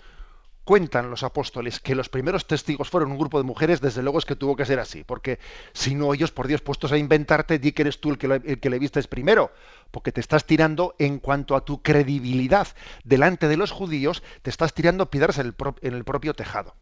[0.64, 4.24] cuentan los apóstoles que los primeros testigos fueron un grupo de mujeres, desde luego es
[4.24, 5.38] que tuvo que ser así, porque
[5.74, 8.78] si no ellos, por Dios, puestos a inventarte, di que eres tú el que, le
[8.78, 9.52] vistes primero,
[9.90, 12.68] porque te estás tirando en cuanto a tu credibilidad
[13.04, 16.74] delante de los judíos, te estás tirando piedras en en el propio tejado.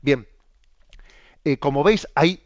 [0.00, 0.26] Bien,
[1.44, 2.40] eh, como veis, hay,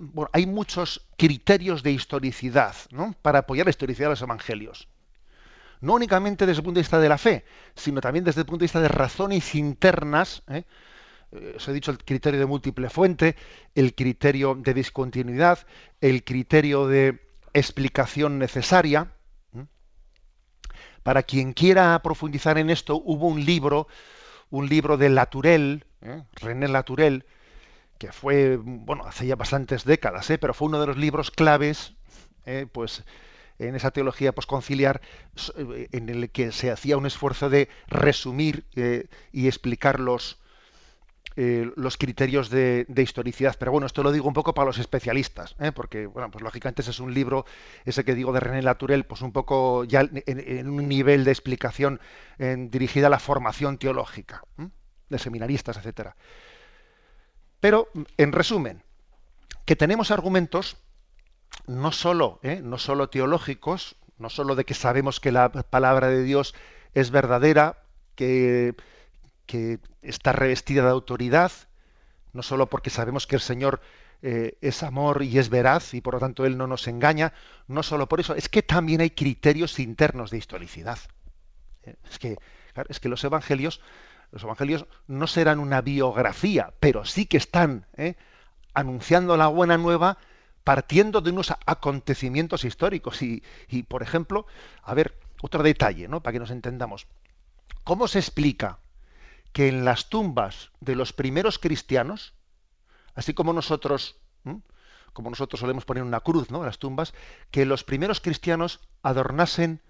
[0.46, 2.74] muchos criterios de historicidad
[3.20, 4.88] para apoyar la historicidad de los evangelios.
[5.82, 8.60] No únicamente desde el punto de vista de la fe, sino también desde el punto
[8.60, 10.42] de vista de razones internas.
[10.48, 10.64] ¿eh?
[11.32, 13.36] eh os he dicho el criterio de múltiple fuente,
[13.74, 15.58] el criterio de discontinuidad,
[16.00, 17.20] el criterio de
[17.52, 19.12] explicación necesaria.
[21.02, 23.88] Para quien quiera profundizar en esto, hubo un libro,
[24.48, 25.84] un libro de Latourel.
[26.40, 27.26] René Latourel,
[27.98, 30.38] que fue, bueno, hace ya bastantes décadas, ¿eh?
[30.38, 31.94] pero fue uno de los libros claves,
[32.44, 32.66] ¿eh?
[32.70, 33.04] pues
[33.58, 35.00] en esa teología posconciliar,
[35.56, 38.64] eh, en el que se hacía un esfuerzo de resumir
[39.32, 40.38] y explicar los,
[41.36, 43.56] los criterios de, historicidad.
[43.58, 46.90] Pero bueno, esto lo digo un poco para los especialistas, porque, bueno, pues lógicamente ese
[46.90, 47.46] es un libro,
[47.86, 51.98] ese que digo de René Latourel, pues un poco ya en, un nivel de explicación
[52.38, 54.42] dirigida a la formación teológica,
[55.08, 56.14] de seminaristas, etcétera.
[57.66, 58.84] Pero, en resumen,
[59.64, 60.76] que tenemos argumentos
[61.66, 62.60] no solo, ¿eh?
[62.62, 66.54] no solo teológicos, no solo de que sabemos que la palabra de Dios
[66.94, 67.82] es verdadera,
[68.14, 68.76] que,
[69.46, 71.50] que está revestida de autoridad,
[72.32, 73.80] no solo porque sabemos que el Señor
[74.22, 77.32] eh, es amor y es veraz y por lo tanto Él no nos engaña,
[77.66, 81.00] no solo por eso, es que también hay criterios internos de historicidad.
[81.82, 82.36] Eh, es que,
[82.88, 83.80] es que los evangelios
[84.30, 88.16] los evangelios no serán una biografía, pero sí que están ¿eh?
[88.74, 90.18] anunciando la buena nueva
[90.66, 93.22] partiendo de unos acontecimientos históricos.
[93.22, 93.40] Y,
[93.88, 94.46] por ejemplo,
[94.82, 96.24] a ver, otro detalle, ¿no?
[96.24, 97.06] Para que nos entendamos.
[97.84, 98.80] ¿Cómo se explica
[99.52, 102.34] que en las tumbas de los primeros cristianos,
[103.14, 104.16] así como nosotros,
[105.12, 106.58] como nosotros solemos poner una cruz, ¿no?
[106.58, 107.14] En las tumbas,
[107.52, 109.80] que los primeros cristianos adornasen,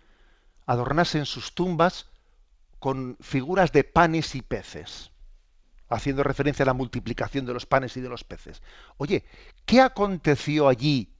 [0.67, 2.11] adornasen sus tumbas
[2.87, 5.11] con figuras de panes y peces,
[5.89, 8.63] haciendo referencia a la multiplicación de los panes y de los peces.
[8.97, 9.25] Oye,
[9.65, 11.13] ¿qué aconteció allí?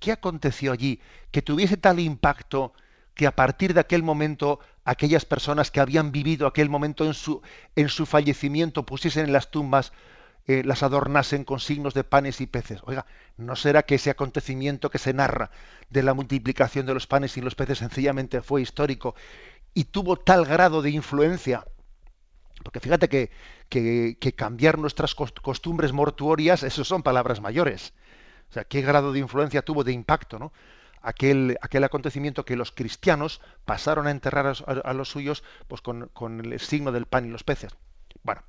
[0.00, 1.00] ¿Qué aconteció allí
[1.30, 2.72] que tuviese tal impacto
[3.14, 7.42] que a partir de aquel momento aquellas personas que habían vivido aquel momento en su,
[7.76, 9.92] en su fallecimiento pusiesen en las tumbas,
[10.48, 12.80] eh, las adornasen con signos de panes y peces?
[12.86, 15.52] Oiga, ¿no será que ese acontecimiento que se narra
[15.90, 19.14] de la multiplicación de los panes y los peces sencillamente fue histórico
[19.74, 21.66] y tuvo tal grado de influencia.
[22.62, 23.30] Porque fíjate que,
[23.68, 27.92] que, cambiar nuestras costumbres mortuorias, eso son palabras mayores.
[28.50, 30.52] O sea, qué grado de influencia tuvo, de impacto, ¿no?
[31.02, 36.10] Aquel, aquel acontecimiento que los cristianos pasaron a enterrar a, los suyos pues con,
[36.44, 37.76] el signo del pan y los peces.
[38.22, 38.42] Bueno,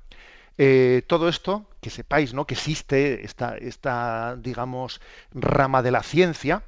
[0.56, 2.46] eh, todo esto, que sepáis ¿no?
[2.46, 6.62] que existe esta, esta, digamos, rama de la ciencia,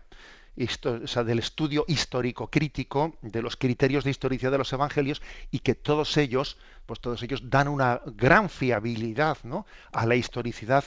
[0.59, 6.17] del estudio histórico crítico de los criterios de historicidad de los evangelios y que todos
[6.17, 9.67] ellos, pues todos ellos dan una gran fiabilidad ¿no?
[9.93, 10.85] a la historicidad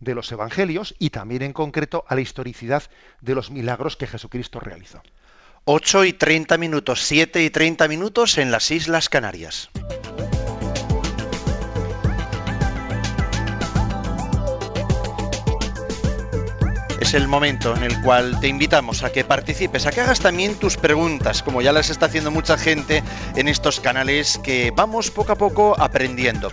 [0.00, 2.82] de los evangelios y también en concreto a la historicidad
[3.20, 5.02] de los milagros que Jesucristo realizó.
[5.64, 9.70] 8 y 30 minutos, 7 y 30 minutos en las Islas Canarias.
[17.14, 20.76] El momento en el cual te invitamos a que participes, a que hagas también tus
[20.76, 23.04] preguntas, como ya las está haciendo mucha gente
[23.36, 26.50] en estos canales que vamos poco a poco aprendiendo.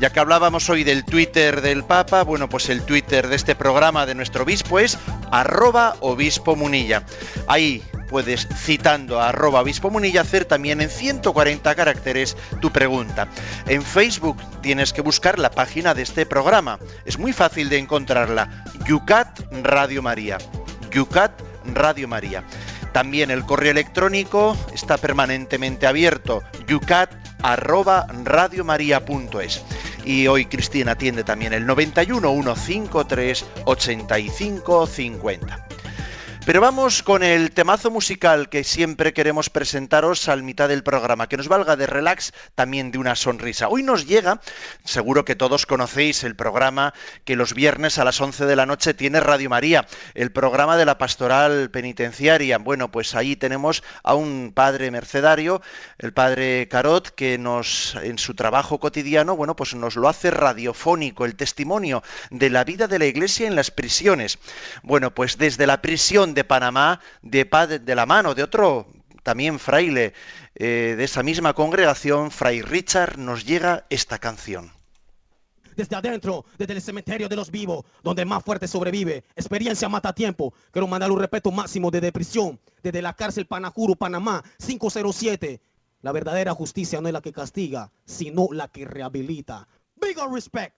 [0.00, 4.06] Ya que hablábamos hoy del Twitter del Papa, bueno, pues el Twitter de este programa
[4.06, 4.98] de nuestro obispo es
[5.32, 7.02] arroba obispo munilla.
[7.48, 13.28] Ahí puedes, citando a arroba munilla, hacer también en 140 caracteres tu pregunta.
[13.66, 16.78] En Facebook tienes que buscar la página de este programa.
[17.04, 18.64] Es muy fácil de encontrarla.
[18.86, 20.38] Yucat Radio María.
[20.90, 21.32] Yucat
[21.64, 22.44] Radio María.
[22.92, 26.44] También el correo electrónico está permanentemente abierto.
[26.68, 27.10] yucat
[27.42, 28.06] arroba
[30.04, 35.66] Y hoy Cristina atiende también el 91 153 85 50.
[36.46, 41.38] Pero vamos con el temazo musical que siempre queremos presentaros al mitad del programa, que
[41.38, 43.68] nos valga de relax, también de una sonrisa.
[43.68, 44.42] Hoy nos llega,
[44.84, 46.92] seguro que todos conocéis el programa
[47.24, 50.84] que los viernes a las 11 de la noche tiene Radio María, el programa de
[50.84, 52.58] la pastoral penitenciaria.
[52.58, 55.62] Bueno, pues ahí tenemos a un padre mercedario,
[55.96, 61.24] el padre Carot, que nos, en su trabajo cotidiano, bueno, pues nos lo hace radiofónico,
[61.24, 64.38] el testimonio de la vida de la iglesia en las prisiones.
[64.82, 67.44] Bueno, pues desde la prisión de Panamá de,
[67.80, 68.86] de la mano de otro
[69.24, 70.12] también fraile
[70.54, 74.70] eh, de esa misma congregación, Fray Richard, nos llega esta canción.
[75.74, 80.54] Desde adentro, desde el cementerio de los vivos, donde más fuerte sobrevive, experiencia mata tiempo.
[80.70, 85.60] Quiero mandar un respeto máximo desde prisión, desde la cárcel Panajuru, Panamá, 507.
[86.02, 89.66] La verdadera justicia no es la que castiga, sino la que rehabilita.
[89.96, 90.76] Big respect.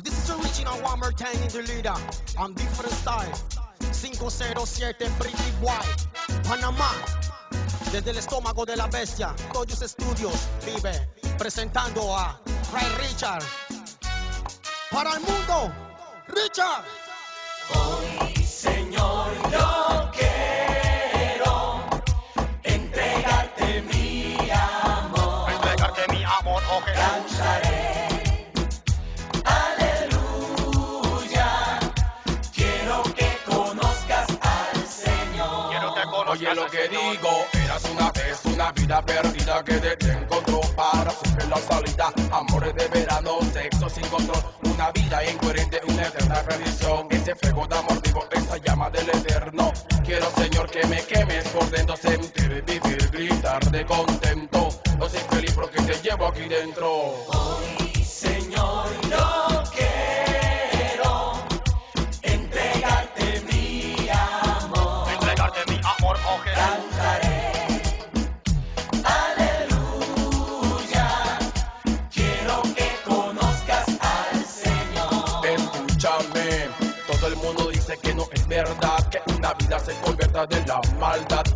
[0.00, 1.94] This is original one more time in the leader.
[2.38, 3.32] On different style.
[3.92, 6.06] 507 Pretty White.
[6.44, 6.90] Panamá.
[7.92, 9.34] Desde el estómago de la bestia.
[9.52, 12.40] Todos Studios vive presentando a
[12.72, 13.44] Ray Richard.
[14.90, 15.72] Para el mundo,
[16.28, 16.84] Richard.
[37.64, 42.12] Eras una vez una vida perdida que te encontró para siempre la salida.
[42.32, 47.06] Amores de verano, sexo sin control, una vida incoherente, una eterna perdición.
[47.10, 49.72] Ese fuego de amor vivo, esa llama del eterno.
[50.04, 54.68] Quiero, Señor, que me quemes por dentro, sentir, vivir, gritar de contento.
[54.98, 57.51] No soy feliz porque te llevo aquí dentro.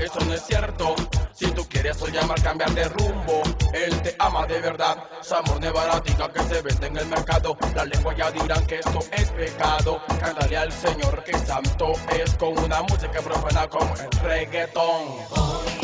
[0.07, 0.95] Eso no es cierto.
[1.33, 3.43] Si tú quieres o llamar cambiar de rumbo,
[3.73, 5.03] él te ama de verdad.
[5.21, 7.59] Su amor de baratica que se vende en el mercado.
[7.75, 10.01] La lengua ya dirán que esto es pecado.
[10.21, 15.76] Cántale al Señor que santo es con una música profana como el reggaetón.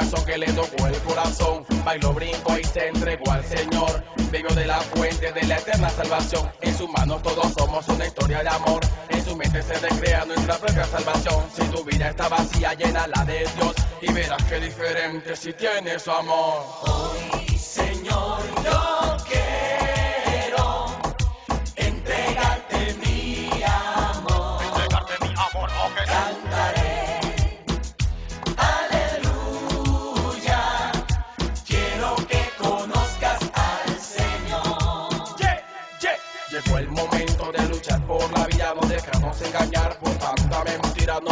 [0.00, 1.64] Canción que le tocó el corazón.
[1.84, 4.02] Bailó, brinco y se entregó al Señor.
[4.30, 6.50] Bebió de la fuente de la eterna salvación.
[6.62, 8.80] En sus manos todos somos una historia de amor.
[9.10, 11.44] En su mente se recrea nuestra propia salvación.
[11.54, 13.74] Si tu vida está vacía, llena la de Dios.
[14.00, 16.64] Y verás que diferente si tienes su amor.
[16.82, 18.99] Hoy, Señor, yo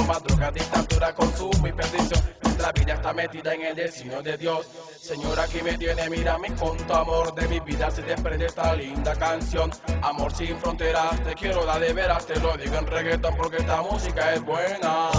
[0.08, 2.20] más droga, dictadura, consumo y perdición.
[2.42, 4.66] Nuestra vida está metida en el destino de Dios.
[4.98, 7.34] Señor, aquí me tiene, mírame con tu amor.
[7.34, 9.70] De mi vida se desprende esta linda canción.
[10.02, 12.26] Amor sin fronteras, te quiero dar de veras.
[12.26, 15.10] Te lo digo en reggaeton porque esta música es buena.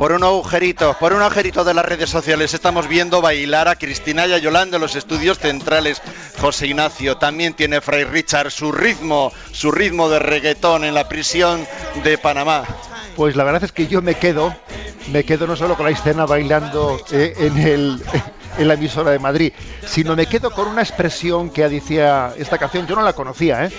[0.00, 4.26] Por un agujerito, por un agujerito de las redes sociales estamos viendo bailar a Cristina
[4.26, 6.00] y a Yolanda en los estudios centrales.
[6.40, 11.66] José Ignacio también tiene Fray Richard su ritmo, su ritmo de reggaetón en la prisión
[12.02, 12.64] de Panamá.
[13.14, 14.56] Pues la verdad es que yo me quedo,
[15.12, 18.02] me quedo no solo con la escena bailando eh, en, el,
[18.56, 19.52] en la emisora de Madrid,
[19.84, 23.72] sino me quedo con una expresión que decía esta canción, yo no la conocía, ¿eh?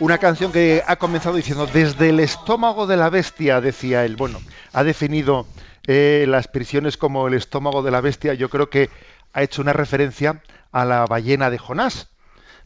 [0.00, 4.14] Una canción que ha comenzado diciendo, desde el estómago de la bestia, decía él.
[4.14, 4.40] Bueno,
[4.72, 5.44] ha definido
[5.88, 8.34] eh, las prisiones como el estómago de la bestia.
[8.34, 8.90] Yo creo que
[9.32, 10.40] ha hecho una referencia
[10.70, 12.10] a la ballena de Jonás.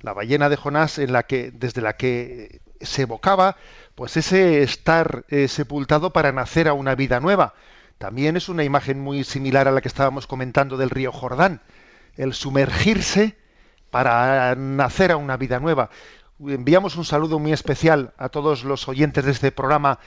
[0.03, 3.57] La ballena de Jonás en la que, desde la que se evocaba
[3.95, 7.55] pues ese estar eh, sepultado para nacer a una vida nueva.
[7.97, 11.63] También es una imagen muy similar a la que estábamos comentando del río Jordán.
[12.19, 13.39] El sumergirse
[13.91, 15.89] para nacer a una vida nueva
[16.41, 19.99] enviamos un saludo muy especial a todos los oyentes de este programa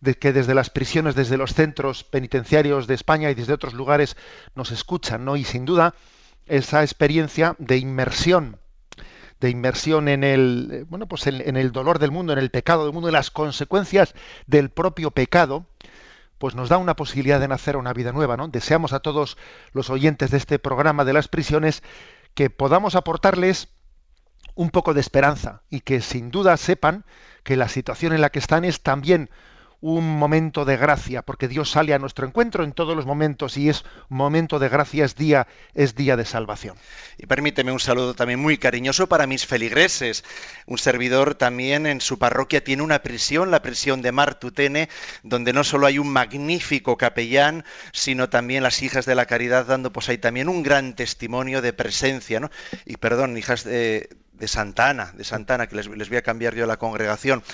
[0.00, 4.16] de que desde las prisiones, desde los centros penitenciarios de España y desde otros lugares
[4.54, 5.36] nos escuchan, ¿no?
[5.36, 5.94] Y sin duda
[6.46, 8.58] esa experiencia de inmersión,
[9.40, 12.84] de inmersión en el, bueno, pues en, en el dolor del mundo, en el pecado
[12.84, 14.14] del mundo, en las consecuencias
[14.46, 15.66] del propio pecado,
[16.38, 18.48] pues nos da una posibilidad de nacer una vida nueva, ¿no?
[18.48, 19.36] Deseamos a todos
[19.72, 21.82] los oyentes de este programa de las prisiones
[22.34, 23.68] que podamos aportarles
[24.54, 27.04] un poco de esperanza y que sin duda sepan
[27.44, 29.30] que la situación en la que están es también
[29.80, 33.70] un momento de gracia, porque Dios sale a nuestro encuentro en todos los momentos y
[33.70, 36.76] es momento de gracia, es día, es día de salvación.
[37.16, 40.22] Y permíteme un saludo también muy cariñoso para mis feligreses.
[40.66, 44.90] Un servidor también en su parroquia tiene una prisión, la prisión de Martutene,
[45.22, 49.92] donde no solo hay un magnífico capellán, sino también las hijas de la caridad dando
[49.92, 52.50] pues ahí también un gran testimonio de presencia, ¿no?
[52.84, 54.10] Y perdón, hijas de,
[54.40, 57.44] de Santana, de Santana, que les, les, voy a cambiar yo la congregación.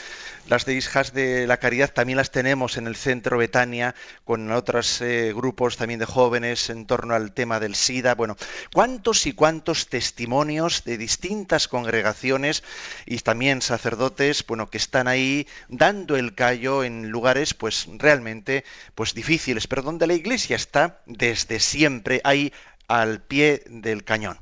[0.49, 5.01] Las de hijas de la caridad también las tenemos en el centro Betania, con otros
[5.03, 8.15] eh, grupos también de jóvenes en torno al tema del SIDA.
[8.15, 8.37] Bueno,
[8.73, 12.63] cuántos y cuántos testimonios de distintas congregaciones
[13.07, 18.65] y también sacerdotes, bueno, que están ahí dando el callo en lugares, pues realmente,
[18.95, 22.53] pues difíciles, pero donde la Iglesia está desde siempre ahí
[22.89, 24.39] al pie del cañón.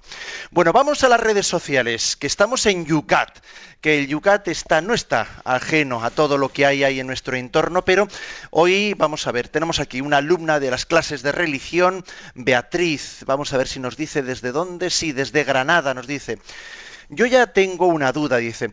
[0.51, 3.38] Bueno, vamos a las redes sociales, que estamos en Yucat,
[3.80, 7.36] que el Yucat está, no está ajeno a todo lo que hay ahí en nuestro
[7.36, 8.09] entorno, pero
[8.51, 13.53] hoy vamos a ver, tenemos aquí una alumna de las clases de religión, Beatriz, vamos
[13.53, 16.38] a ver si nos dice desde dónde, sí, desde Granada nos dice.
[17.09, 18.72] Yo ya tengo una duda, dice.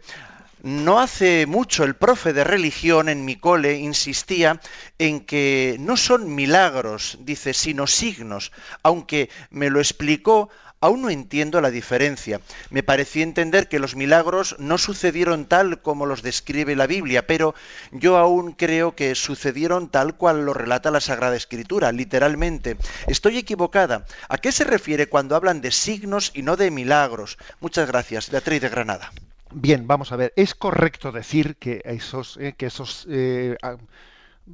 [0.62, 4.62] No hace mucho el profe de religión en mi cole insistía
[5.00, 8.52] en que no son milagros, dice, sino signos,
[8.84, 10.50] aunque me lo explicó
[10.84, 12.42] Aún no entiendo la diferencia.
[12.72, 17.54] Me parecía entender que los milagros no sucedieron tal como los describe la Biblia, pero
[17.92, 22.78] yo aún creo que sucedieron tal cual lo relata la Sagrada Escritura, literalmente.
[23.06, 24.08] Estoy equivocada.
[24.28, 27.38] ¿A qué se refiere cuando hablan de signos y no de milagros?
[27.60, 28.32] Muchas gracias.
[28.32, 29.12] Beatriz de Granada.
[29.54, 30.34] Bien, vamos a ver.
[30.36, 33.58] Es correcto decir que esos, eh, que esos, eh,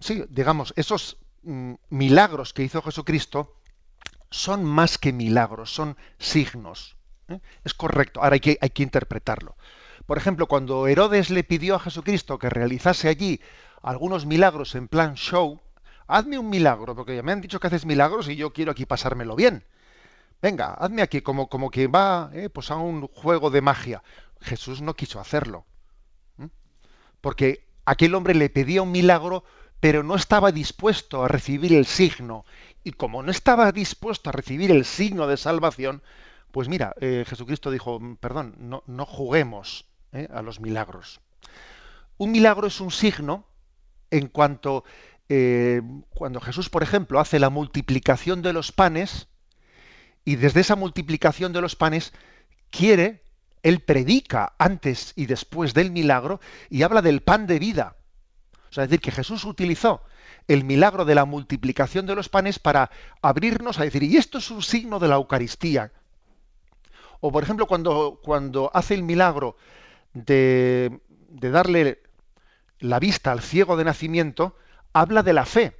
[0.01, 3.53] sí, digamos, esos mm, milagros que hizo Jesucristo
[4.31, 6.97] son más que milagros, son signos.
[7.27, 7.39] ¿eh?
[7.63, 8.23] Es correcto.
[8.23, 8.39] Ahora hay
[8.69, 9.55] que, interpretarlo.
[10.07, 13.39] Por ejemplo, cuando Herodes le pidió a Jesucristo que realizase allí
[13.83, 15.61] algunos milagros en plan show,
[16.07, 19.35] hazme un milagro, porque me han dicho que haces milagros y yo quiero aquí pasármelo
[19.35, 19.63] bien.
[20.41, 24.03] Venga, hazme aquí como, como que va pues a un juego de magia.
[24.41, 25.65] Jesús no quiso hacerlo.
[27.21, 29.43] Porque aquel hombre le pedía un milagro,
[29.79, 32.45] pero no estaba dispuesto a recibir el signo.
[32.83, 36.01] Y como no estaba dispuesto a recibir el signo de salvación,
[36.51, 41.19] pues mira, eh, Jesucristo dijo, perdón, no, no juguemos eh, a los milagros.
[42.17, 43.45] Un milagro es un signo
[44.09, 44.83] en cuanto
[45.29, 49.27] eh, cuando Jesús, por ejemplo, hace la multiplicación de los panes
[50.23, 52.13] y desde esa multiplicación de los panes
[52.69, 53.23] quiere,
[53.63, 56.39] él predica antes y después del milagro
[56.69, 57.95] y habla del pan de vida.
[58.69, 60.01] Es decir, que Jesús utilizó
[60.47, 62.89] el milagro de la multiplicación de los panes para
[63.21, 65.91] abrirnos a decir, y esto es un signo de la Eucaristía.
[67.19, 69.57] O por ejemplo, cuando, cuando hace el milagro
[70.13, 72.01] de, de darle
[72.79, 74.55] la vista al ciego de nacimiento,
[74.93, 75.76] habla de la fe.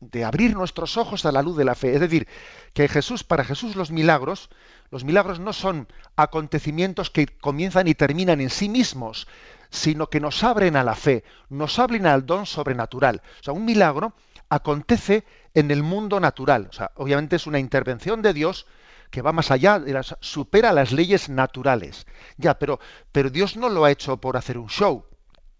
[0.00, 1.94] De abrir nuestros ojos a la luz de la fe.
[1.94, 2.28] Es decir,
[2.72, 4.50] que Jesús, para Jesús los milagros,
[4.90, 9.26] los milagros no son acontecimientos que comienzan y terminan en sí mismos,
[9.70, 13.22] sino que nos abren a la fe, nos abren al don sobrenatural.
[13.40, 14.14] O sea, un milagro
[14.48, 15.24] acontece
[15.54, 16.68] en el mundo natural.
[16.70, 18.66] O sea, obviamente es una intervención de Dios
[19.10, 19.82] que va más allá,
[20.20, 22.06] supera las leyes naturales.
[22.36, 22.78] Ya, pero,
[23.12, 25.04] pero Dios no lo ha hecho por hacer un show.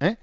[0.00, 0.16] ¿eh?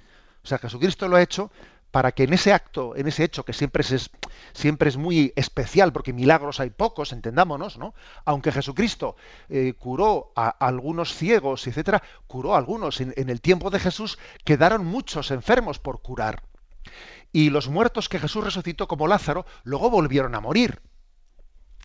[0.44, 1.52] O sea, Jesucristo lo ha hecho
[1.96, 6.60] para que en ese acto, en ese hecho que siempre es, muy especial, porque milagros
[6.60, 7.94] hay pocos, entendámonos, ¿no?
[8.26, 9.16] Aunque Jesucristo
[9.48, 13.00] eh, curó a, algunos ciegos, etcétera, curó a algunos.
[13.00, 16.44] En el tiempo de Jesús quedaron muchos enfermos por curar.
[17.32, 20.82] Y los muertos que Jesús resucitó, como Lázaro, luego volvieron a morir.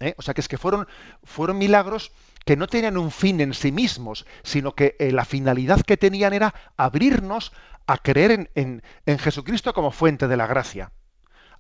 [0.01, 0.15] ¿Eh?
[0.19, 0.89] O sea que es que fueron,
[1.23, 2.13] fueron milagros
[2.45, 6.33] que no tenían un fin en sí mismos, sino que eh, la finalidad que tenían
[6.33, 7.53] era abrirnos
[7.87, 10.93] a creer en, en, en, Jesucristo como fuente de la gracia.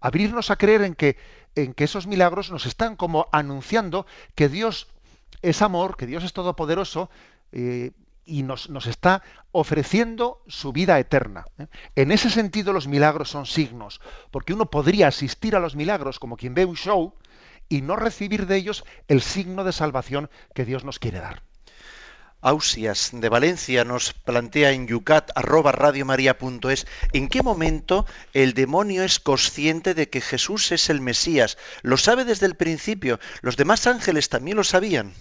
[0.00, 1.18] Abrirnos a creer en que,
[1.54, 4.88] en que esos milagros nos están como anunciando que Dios
[5.42, 7.10] es amor, que Dios es todopoderoso
[7.52, 7.92] eh,
[8.24, 11.44] y nos, nos, está ofreciendo su vida eterna.
[11.96, 16.36] En ese sentido los milagros son signos, porque uno podría asistir a los milagros como
[16.36, 17.14] quien ve un show,
[17.70, 21.42] y no recibir de ellos el signo de salvación que Dios nos quiere dar.
[22.42, 29.20] Ausias de Valencia nos plantea en yucat arroba radiomaria.es en qué momento el demonio es
[29.20, 31.58] consciente de que Jesús es el Mesías.
[31.82, 33.20] Lo sabe desde el principio.
[33.42, 35.12] Los demás ángeles también lo sabían.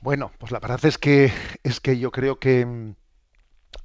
[0.00, 1.32] Bueno, pues la verdad es que
[1.62, 2.94] es que yo creo que mm,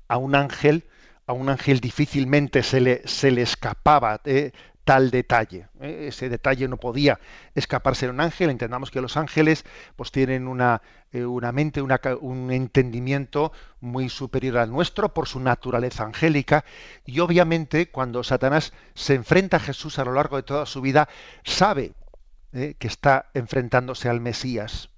[0.07, 0.89] a un ángel
[1.27, 4.51] a un ángel difícilmente se le, se le escapaba eh,
[4.85, 5.67] tal detalle.
[5.81, 6.05] ¿eh?
[6.07, 7.19] Ese detalle no podía
[7.55, 8.49] escaparse de un ángel.
[8.49, 9.65] Entendamos que los ángeles
[9.97, 10.81] pues tienen una,
[11.11, 16.63] eh, una mente, una, un entendimiento muy superior al nuestro por su naturaleza angélica.
[17.05, 21.09] Y obviamente cuando Satanás se enfrenta a Jesús a lo largo de toda su vida,
[21.43, 21.93] sabe
[22.53, 22.75] ¿eh?
[22.79, 24.89] que está enfrentándose al Mesías.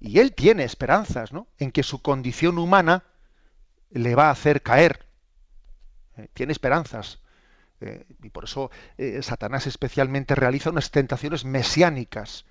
[0.00, 1.46] Y él tiene esperanzas ¿no?
[1.58, 3.04] en que su condición humana
[3.90, 5.04] le va a hacer caer.
[6.32, 7.20] Tiene esperanzas
[7.80, 12.44] eh, y por eso eh, Satanás especialmente realiza unas tentaciones mesiánicas.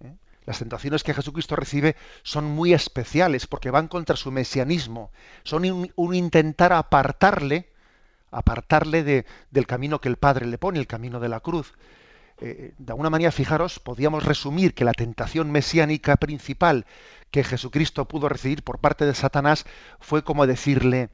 [0.00, 0.14] ¿eh?
[0.44, 5.10] Las tentaciones que Jesucristo recibe son muy especiales porque van contra su mesianismo.
[5.44, 7.70] Son un, un intentar apartarle,
[8.30, 11.72] apartarle de, del camino que el Padre le pone, el camino de la cruz.
[12.40, 16.86] de alguna manera, fijaros, podíamos resumir que la tentación mesiánica principal
[17.30, 19.66] que Jesucristo pudo recibir por parte de Satanás
[20.00, 21.10] fue como decirle,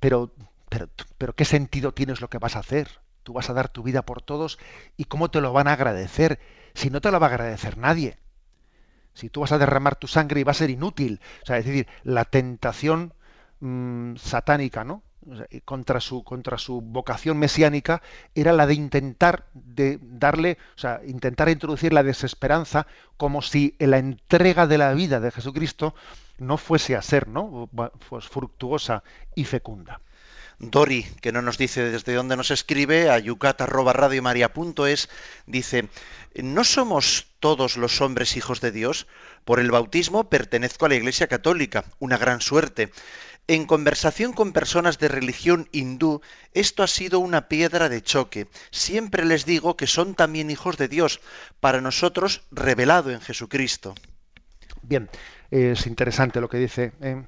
[0.00, 0.32] pero
[0.68, 2.88] pero, ¿qué sentido tienes lo que vas a hacer?
[3.22, 4.58] Tú vas a dar tu vida por todos
[4.96, 6.38] y cómo te lo van a agradecer
[6.74, 8.18] si no te lo va a agradecer nadie.
[9.14, 11.20] Si tú vas a derramar tu sangre y va a ser inútil.
[11.42, 13.14] O sea, es decir, la tentación
[13.60, 15.02] mmm, satánica, ¿no?
[15.64, 18.00] Contra su vocación mesiánica
[18.34, 23.98] era la de intentar de darle, o sea, intentar introducir la desesperanza como si la
[23.98, 25.94] entrega de la vida de Jesucristo
[26.38, 27.68] no fuese a ser, ¿no?
[28.08, 29.02] Pues fructuosa
[29.34, 30.00] y fecunda.
[30.58, 35.08] Dori, que no nos dice desde dónde nos escribe, a yucat.radiomaria.es,
[35.46, 35.88] dice,
[36.34, 39.06] ¿no somos todos los hombres hijos de Dios?
[39.44, 42.90] Por el bautismo pertenezco a la Iglesia Católica, una gran suerte.
[43.46, 46.20] En conversación con personas de religión hindú,
[46.52, 48.48] esto ha sido una piedra de choque.
[48.70, 51.20] Siempre les digo que son también hijos de Dios,
[51.60, 53.94] para nosotros revelado en Jesucristo.
[54.82, 55.08] Bien,
[55.50, 56.92] es interesante lo que dice.
[57.00, 57.22] Eh,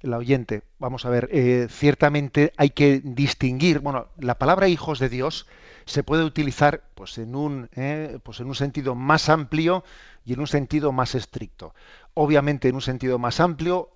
[0.00, 0.62] el oyente.
[0.78, 5.46] Vamos a ver, eh, ciertamente hay que distinguir, bueno, la palabra hijos de Dios
[5.84, 9.84] se puede utilizar pues en un, eh, pues en un sentido más amplio
[10.24, 11.74] y en un sentido más estricto.
[12.14, 13.90] Obviamente en un sentido más amplio,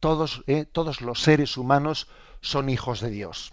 [0.00, 2.08] todos, eh, todos los seres humanos
[2.40, 3.52] son hijos de Dios.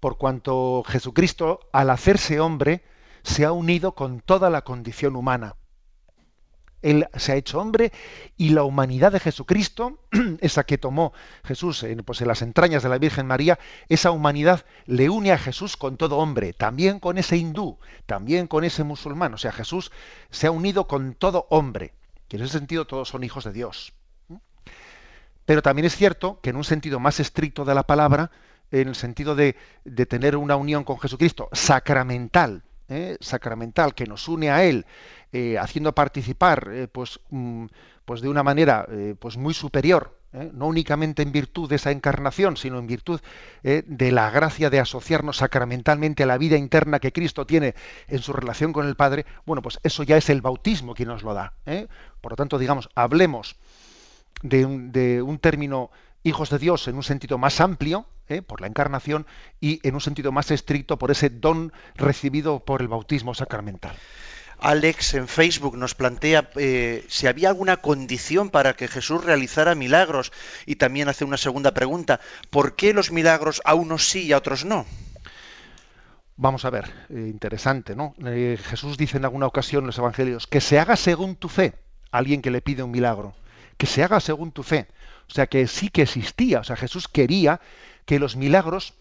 [0.00, 2.84] Por cuanto Jesucristo, al hacerse hombre,
[3.22, 5.56] se ha unido con toda la condición humana.
[6.82, 7.92] Él se ha hecho hombre
[8.36, 10.00] y la humanidad de Jesucristo,
[10.40, 11.12] esa que tomó
[11.44, 13.58] Jesús en, pues, en las entrañas de la Virgen María,
[13.88, 18.64] esa humanidad le une a Jesús con todo hombre, también con ese hindú, también con
[18.64, 19.32] ese musulmán.
[19.34, 19.92] O sea, Jesús
[20.30, 21.94] se ha unido con todo hombre.
[22.28, 23.92] Y en ese sentido todos son hijos de Dios.
[25.44, 28.30] Pero también es cierto que en un sentido más estricto de la palabra,
[28.70, 33.16] en el sentido de, de tener una unión con Jesucristo sacramental, ¿eh?
[33.20, 34.86] sacramental que nos une a Él,
[35.34, 37.64] eh, haciendo participar eh, pues, mm,
[38.04, 40.18] pues de una manera eh, pues muy superior,
[40.52, 43.20] no únicamente en virtud de esa encarnación, sino en virtud
[43.62, 47.74] de la gracia de asociarnos sacramentalmente a la vida interna que Cristo tiene
[48.08, 51.22] en su relación con el Padre, bueno, pues eso ya es el bautismo quien nos
[51.22, 51.52] lo da.
[52.22, 53.56] Por lo tanto, digamos, hablemos
[54.42, 55.90] de un, de un término
[56.22, 58.06] hijos de Dios en un sentido más amplio,
[58.46, 59.26] por la encarnación
[59.60, 63.94] y en un sentido más estricto por ese don recibido por el bautismo sacramental.
[64.62, 70.32] Alex en Facebook nos plantea eh, si había alguna condición para que Jesús realizara milagros
[70.66, 74.38] y también hace una segunda pregunta, ¿por qué los milagros a unos sí y a
[74.38, 74.86] otros no?
[76.36, 78.14] Vamos a ver, eh, interesante, ¿no?
[78.24, 81.74] Eh, Jesús dice en alguna ocasión en los evangelios que se haga según tu fe,
[82.12, 83.34] alguien que le pide un milagro,
[83.76, 84.86] que se haga según tu fe.
[85.28, 87.60] O sea que sí que existía, o sea, Jesús quería
[88.06, 88.94] que los milagros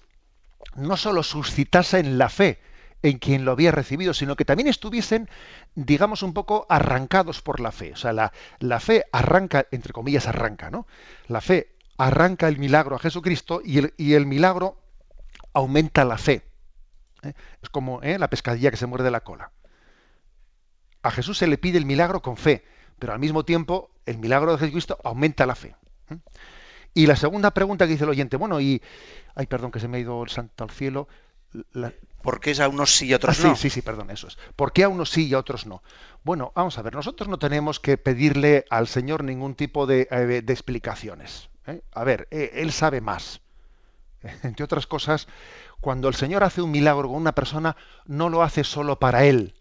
[0.75, 2.59] no solo suscitasen la fe,
[3.03, 5.29] en quien lo había recibido, sino que también estuviesen,
[5.75, 7.93] digamos, un poco arrancados por la fe.
[7.93, 10.87] O sea, la, la fe arranca, entre comillas, arranca, ¿no?
[11.27, 14.77] La fe arranca el milagro a Jesucristo y el, y el milagro
[15.53, 16.43] aumenta la fe.
[17.23, 17.33] ¿eh?
[17.61, 18.17] Es como ¿eh?
[18.17, 19.51] la pescadilla que se muerde la cola.
[21.03, 22.63] A Jesús se le pide el milagro con fe,
[22.99, 25.75] pero al mismo tiempo el milagro de Jesucristo aumenta la fe.
[26.09, 26.17] ¿eh?
[26.93, 28.81] Y la segunda pregunta que dice el oyente, bueno, y,
[29.35, 31.07] ay, perdón que se me ha ido el santo al cielo,
[31.73, 33.55] la, ¿Por qué a unos sí y a otros ah, no?
[33.55, 34.37] Sí, sí, sí, perdón, eso es.
[34.55, 35.81] ¿Por qué a unos sí y a otros no?
[36.23, 40.41] Bueno, vamos a ver, nosotros no tenemos que pedirle al Señor ningún tipo de, eh,
[40.43, 41.49] de explicaciones.
[41.65, 41.81] ¿eh?
[41.91, 43.41] A ver, eh, Él sabe más.
[44.43, 45.27] Entre otras cosas,
[45.79, 47.75] cuando el Señor hace un milagro con una persona,
[48.05, 49.55] no lo hace solo para Él,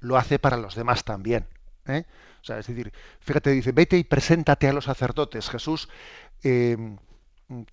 [0.00, 1.46] lo hace para los demás también.
[1.86, 2.04] ¿eh?
[2.40, 5.50] O sea, es decir, fíjate, dice, vete y preséntate a los sacerdotes.
[5.50, 5.88] Jesús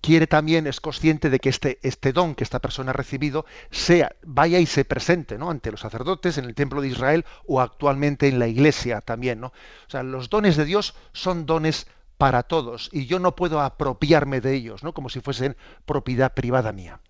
[0.00, 4.14] quiere también, es consciente de que este, este don que esta persona ha recibido sea,
[4.22, 5.50] vaya y se presente ¿no?
[5.50, 9.40] ante los sacerdotes en el templo de Israel o actualmente en la iglesia también.
[9.40, 9.48] ¿no?
[9.48, 11.86] O sea, los dones de Dios son dones
[12.18, 14.92] para todos y yo no puedo apropiarme de ellos, ¿no?
[14.92, 15.56] como si fuesen
[15.86, 17.00] propiedad privada mía.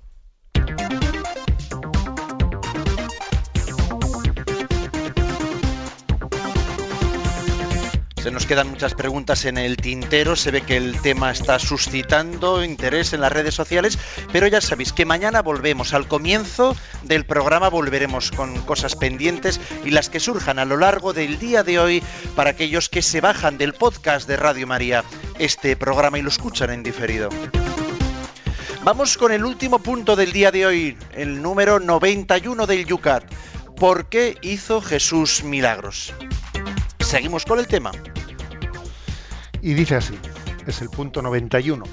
[8.22, 12.62] Se nos quedan muchas preguntas en el tintero, se ve que el tema está suscitando
[12.62, 13.98] interés en las redes sociales,
[14.30, 19.90] pero ya sabéis que mañana volvemos, al comienzo del programa volveremos con cosas pendientes y
[19.90, 22.00] las que surjan a lo largo del día de hoy
[22.36, 25.02] para aquellos que se bajan del podcast de Radio María
[25.40, 27.28] este programa y lo escuchan en diferido.
[28.84, 33.24] Vamos con el último punto del día de hoy, el número 91 del Yucat.
[33.74, 36.14] ¿Por qué hizo Jesús milagros?
[37.00, 37.90] Seguimos con el tema.
[39.64, 40.18] Y dice así,
[40.66, 41.84] es el punto 91.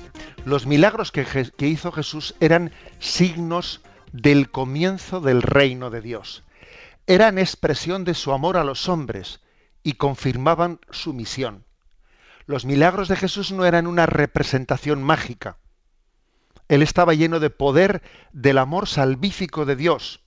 [0.44, 1.24] Los milagros que,
[1.68, 6.44] hizo Jesús eran signos del comienzo del reino de Dios.
[7.06, 9.42] Eran expresión de su amor a los hombres
[9.84, 11.64] y confirmaban su misión.
[12.48, 15.60] Los milagros de Jesús no eran una representación mágica.
[16.70, 18.02] Él estaba lleno de poder
[18.34, 20.24] del amor salvífico de Dios.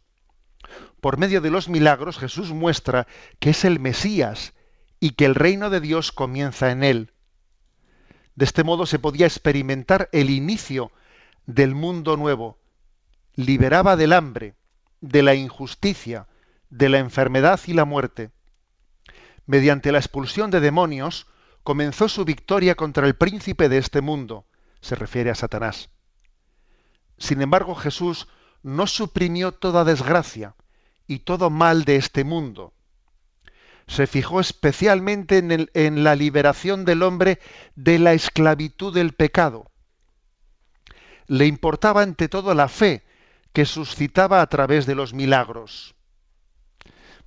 [1.01, 3.09] Por medio de los milagros Jesús muestra
[3.41, 4.53] que es el Mesías
[5.01, 7.12] y que el reino de Dios comienza en él.
[8.35, 10.91] De este modo se podía experimentar el inicio
[11.47, 12.59] del mundo nuevo.
[13.35, 14.55] Liberaba del hambre,
[15.01, 16.29] de la injusticia,
[16.71, 18.31] de la enfermedad y la muerte.
[19.47, 21.27] Mediante la expulsión de demonios,
[21.63, 24.47] comenzó su victoria contra el príncipe de este mundo,
[24.81, 25.91] se refiere a Satanás.
[27.19, 28.29] Sin embargo, Jesús
[28.63, 30.55] no suprimió toda desgracia
[31.07, 32.73] y todo mal de este mundo
[33.87, 37.39] se fijó especialmente en, el, en, la liberación del hombre
[37.75, 39.71] de la esclavitud del pecado.
[41.27, 43.03] Le importaba ante todo la fe
[43.53, 45.95] que suscitaba a través de los milagros.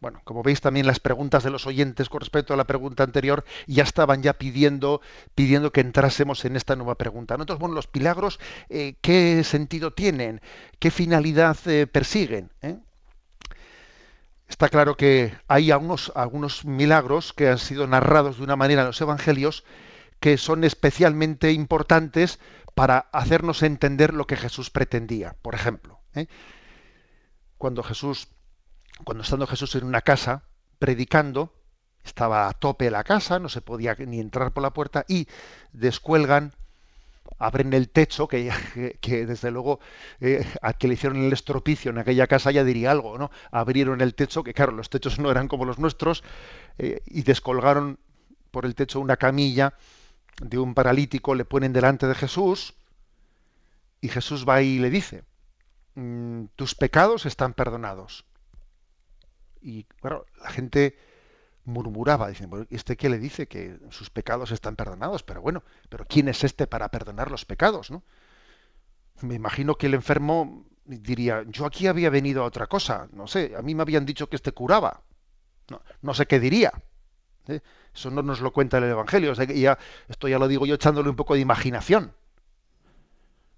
[0.02, 3.46] Bueno, como veis también las preguntas de los oyentes con respecto a la pregunta anterior
[3.66, 5.02] ya estaban ya pidiendo,
[5.34, 7.34] pidiendo que entrásemos en esta nueva pregunta.
[7.34, 8.40] Entonces, bueno, los milagros,
[8.70, 10.42] eh, ¿qué sentido tienen?
[10.80, 12.52] ¿Qué finalidad eh, persiguen?
[12.62, 12.78] ¿Eh?
[14.48, 18.88] Está claro que hay algunos, algunos milagros que han sido narrados de una manera en
[18.88, 19.64] los evangelios
[20.20, 22.40] que son especialmente importantes
[22.74, 25.36] para hacernos entender lo que Jesús pretendía.
[25.42, 26.28] Por ejemplo, ¿eh?
[27.58, 28.28] cuando Jesús,
[29.04, 30.44] cuando estando Jesús en una casa
[30.78, 31.54] predicando,
[32.04, 35.28] estaba a tope la casa, no se podía ni entrar por la puerta y
[35.72, 36.54] descuelgan
[37.38, 38.52] abren el techo, que,
[39.02, 39.80] que, desde luego
[40.20, 43.32] eh, a que le hicieron el estropicio en aquella casa ya diría algo, ¿no?
[43.52, 46.24] Abrieron el techo, que claro, los techos no eran como los nuestros,
[46.78, 48.00] eh, y descolgaron
[48.52, 49.74] por el techo una camilla
[50.42, 52.74] de un paralítico, le ponen delante de Jesús,
[54.02, 55.24] y Jesús va y le dice,
[55.96, 58.26] mm, tus pecados están perdonados.
[59.62, 60.98] Y claro, la gente
[61.66, 63.48] murmuraba, diciendo, ¿este qué le dice?
[63.48, 67.92] Que sus pecados están perdonados, pero bueno, pero ¿quién es este para perdonar los pecados?
[67.92, 68.04] ¿no?
[69.22, 73.54] Me imagino que el enfermo diría, yo aquí había venido a otra cosa, no sé,
[73.58, 75.02] a mí me habían dicho que este curaba,
[75.70, 76.72] no, no sé qué diría.
[77.48, 77.62] ¿eh?
[77.94, 81.34] Eso no nos lo cuenta el Evangelio, esto ya lo digo yo echándole un poco
[81.34, 82.14] de imaginación.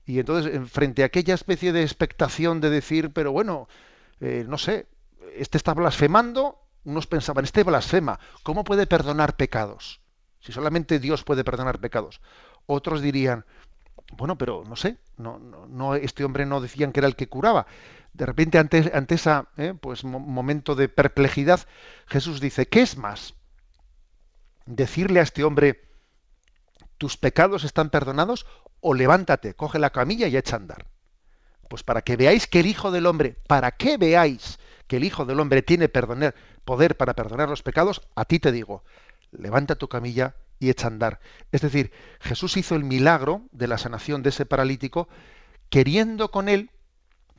[0.06, 3.68] Y entonces, en- frente a aquella especie de expectación de decir, pero bueno,
[4.22, 4.88] eh, no sé,
[5.36, 10.00] este está blasfemando, unos pensaban, este blasfema, ¿cómo puede perdonar pecados?
[10.40, 12.22] Si solamente Dios puede perdonar pecados.
[12.66, 13.46] Otros dirían,
[14.14, 17.68] bueno, pero no sé, no, este hombre no decían que era el que curaba.
[18.14, 19.44] De repente, ante, ante ese
[19.82, 21.60] pues, mo- momento de perplejidad,
[22.08, 23.34] Jesús dice, ¿qué es más?
[24.66, 25.82] Decirle a este hombre,
[26.98, 28.46] tus pecados están perdonados,
[28.80, 30.88] o levántate, coge la camilla y echa a andar.
[31.70, 34.58] Pues para que veáis que el Hijo del Hombre, para que veáis
[34.88, 38.84] que el Hijo del Hombre tiene poder para perdonar los pecados, a ti te digo,
[39.32, 41.20] levanta tu camilla y echa a andar.
[41.52, 45.08] Es decir, Jesús hizo el milagro de la sanación de ese paralítico,
[45.70, 46.72] queriendo con él,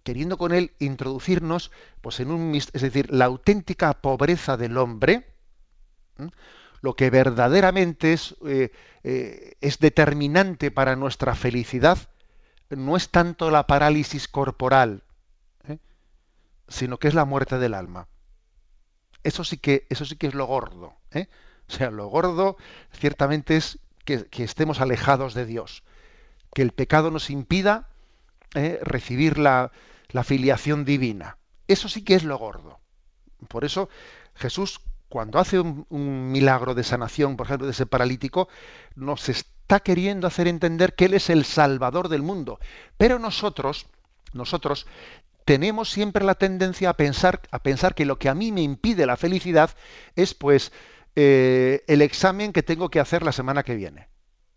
[0.05, 1.71] queriendo con él introducirnos,
[2.01, 5.27] pues en un, es decir, la auténtica pobreza del hombre,
[6.81, 8.71] lo que verdaderamente es, eh,
[9.03, 11.99] eh, es determinante para nuestra felicidad,
[12.71, 15.03] no es tanto la parálisis corporal.
[16.69, 18.09] Sino que es la muerte del alma.
[19.25, 20.95] Eso sí que, eso sí que es lo gordo.
[21.11, 21.29] ¿eh?
[21.69, 22.57] O sea, lo gordo
[22.93, 25.83] ciertamente es que, estemos alejados de Dios,
[26.55, 27.89] que el pecado nos impida
[28.55, 28.79] ¿eh?
[28.83, 29.71] recibir la,
[30.09, 31.37] la filiación divina.
[31.66, 32.81] Eso sí que es lo gordo.
[33.49, 33.89] Por eso
[34.35, 38.49] Jesús, cuando hace un, un milagro de sanación, por ejemplo, de ese paralítico,
[38.95, 42.59] nos está queriendo hacer entender que Él es el Salvador del mundo.
[42.97, 43.87] Pero nosotros,
[44.33, 44.87] nosotros
[45.49, 49.07] tenemos siempre la tendencia a pensar, a pensar que lo que a mí me impide
[49.07, 49.71] la felicidad
[50.15, 50.73] es pues
[51.17, 54.11] eh, el examen que tengo que hacer la semana que viene.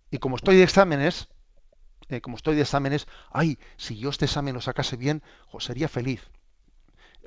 [0.10, 1.30] Y como estoy de exámenes,
[2.10, 5.88] eh, como estoy de exámenes, ay, si yo este examen lo sacase bien, jo, sería
[5.88, 6.30] feliz.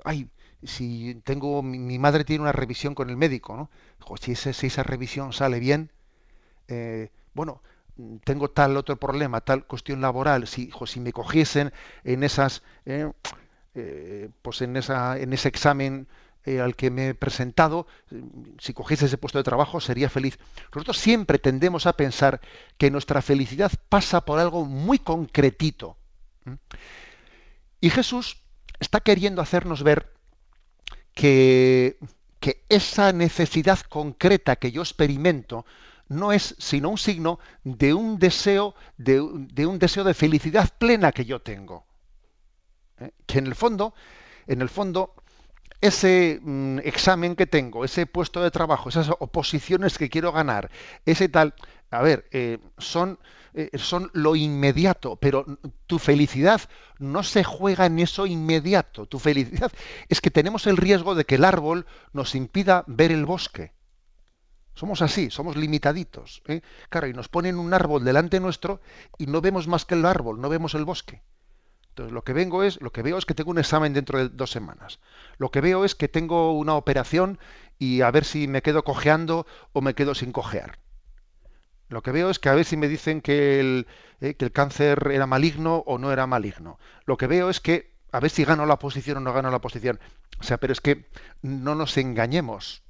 [0.05, 0.29] Ay,
[0.62, 3.71] si tengo, mi, madre tiene una revisión con el médico, ¿no?
[3.99, 5.91] Jo, si, esa revisión sale bien,
[6.69, 7.62] eh, bueno,
[8.25, 12.62] tengo tal otro problema, tal cuestión laboral, si, si me cogiesen en esas,
[13.75, 16.07] eh, pues en esa, en ese examen
[16.47, 18.22] eh, al que me he presentado, eh,
[18.59, 20.39] si cogiese ese puesto de trabajo sería feliz.
[20.75, 22.41] Nosotros siempre tendemos a pensar
[22.77, 25.97] que nuestra felicidad pasa por algo muy concretito.
[27.81, 28.43] Y Jesús
[28.79, 30.12] está queriendo hacernos ver
[31.14, 31.99] que,
[32.68, 35.64] esa necesidad concreta que yo experimento
[36.09, 41.25] no es sino un signo de un deseo, de un deseo de felicidad plena que
[41.25, 41.87] yo tengo.
[43.05, 43.12] ¿Eh?
[43.26, 43.94] Que en el fondo,
[44.46, 45.14] en el fondo,
[45.80, 50.70] ese mm, examen que tengo, ese puesto de trabajo, esas oposiciones que quiero ganar,
[51.05, 51.55] ese tal,
[51.90, 53.18] a ver, eh, son,
[53.52, 55.44] eh, son lo inmediato, pero
[55.86, 56.61] tu felicidad
[56.98, 59.07] no se juega en eso inmediato.
[59.07, 59.70] Tu felicidad
[60.09, 63.72] es que tenemos el riesgo de que el árbol nos impida ver el bosque.
[64.74, 66.42] Somos así, somos limitaditos.
[66.48, 66.62] ¿eh?
[66.88, 68.80] Claro, y nos ponen un árbol delante nuestro
[69.18, 71.22] y no vemos más que el árbol, no vemos el bosque.
[71.95, 74.28] Entonces lo que vengo es, lo que veo es que tengo un examen dentro de
[74.28, 74.99] dos semanas.
[75.38, 77.38] Lo que veo es que tengo una operación
[77.78, 80.80] y a ver si me quedo cojeando o me quedo sin cojear.
[81.88, 83.86] Lo que veo es que a ver si me dicen que el,
[84.20, 86.80] eh, que el cáncer era maligno o no era maligno.
[87.07, 89.61] Lo que veo es que a ver si gano la posición o no gano la
[89.61, 90.01] posición.
[90.40, 91.07] O sea, pero es que
[91.42, 92.82] no nos engañemos.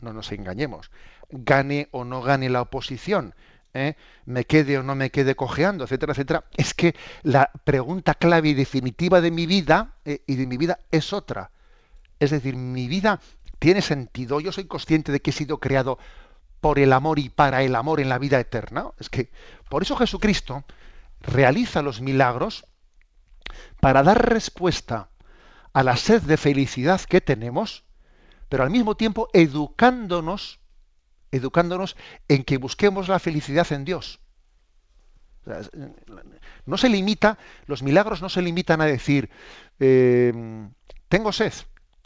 [0.00, 0.90] No nos engañemos.
[1.30, 3.36] Gane o no gane la oposición.
[3.76, 3.96] ¿Eh?
[4.24, 8.54] me quede o no me quede cojeando, etcétera, etcétera, es que la pregunta clave y
[8.54, 11.50] definitiva de mi vida eh, y de mi vida es otra.
[12.18, 13.20] Es decir, mi vida
[13.58, 14.40] tiene sentido.
[14.40, 15.98] Yo soy consciente de que he sido creado
[16.60, 18.90] por el amor y para el amor en la vida eterna.
[18.98, 19.30] Es que
[19.68, 20.64] por eso Jesucristo
[21.20, 22.66] realiza los milagros
[23.80, 25.10] para dar respuesta
[25.72, 27.84] a la sed de felicidad que tenemos,
[28.48, 30.60] pero al mismo tiempo educándonos
[31.32, 31.96] educándonos
[32.28, 34.20] en que busquemos la felicidad en Dios.
[35.44, 35.60] Sea,
[36.64, 39.30] no se limita, los milagros no se limitan a decir,
[39.78, 40.32] eh,
[41.08, 41.52] tengo sed,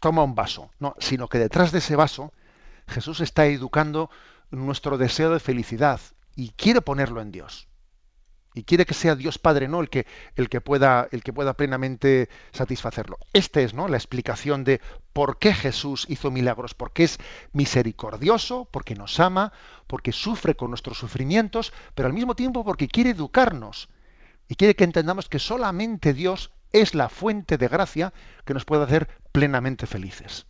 [0.01, 2.33] toma un vaso, no, sino que detrás de ese vaso
[2.87, 4.11] Jesús está educando
[4.51, 6.01] nuestro deseo de felicidad
[6.37, 7.70] y quiere ponerlo en Dios.
[8.55, 9.81] Y quiere que sea Dios Padre, ¿no?
[9.81, 13.19] El que, el que pueda, el que pueda plenamente satisfacerlo.
[13.33, 13.87] Esta es, ¿no?
[13.87, 14.81] La explicación de
[15.13, 17.19] por qué Jesús hizo milagros, porque es
[17.53, 19.53] misericordioso, porque nos ama,
[19.87, 23.89] porque sufre con nuestros sufrimientos, pero al mismo tiempo porque quiere educarnos
[24.49, 28.13] y quiere que entendamos que solamente Dios es la fuente de gracia
[28.45, 30.47] que nos puede hacer plenamente felices.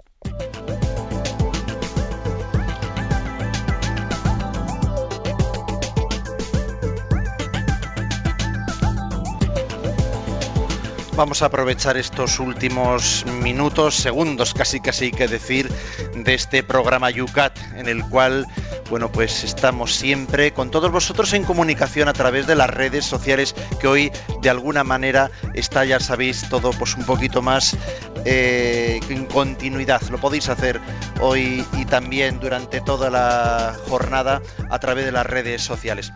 [11.20, 15.70] Vamos a aprovechar estos últimos minutos, segundos casi casi que decir,
[16.14, 18.46] de este programa Yucat, en el cual,
[18.88, 23.54] bueno, pues estamos siempre con todos vosotros en comunicación a través de las redes sociales,
[23.78, 27.76] que hoy de alguna manera está, ya sabéis, todo pues un poquito más
[28.24, 30.00] eh, en continuidad.
[30.08, 30.80] Lo podéis hacer
[31.20, 34.40] hoy y también durante toda la jornada
[34.70, 36.14] a través de las redes sociales.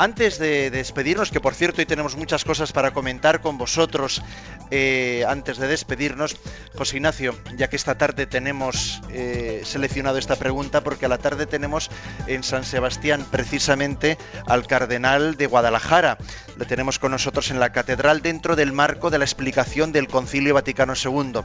[0.00, 4.22] Antes de, despedirnos, que por cierto hoy tenemos muchas cosas para comentar con vosotros,
[4.70, 6.36] eh, antes de despedirnos,
[6.76, 11.46] José Ignacio, ya que esta tarde tenemos eh, seleccionado esta pregunta, porque a la tarde
[11.46, 11.90] tenemos
[12.28, 16.16] en San Sebastián precisamente al cardenal de Guadalajara.
[16.56, 20.54] Le tenemos con nosotros en la catedral dentro del marco de la explicación del Concilio
[20.54, 21.42] Vaticano II.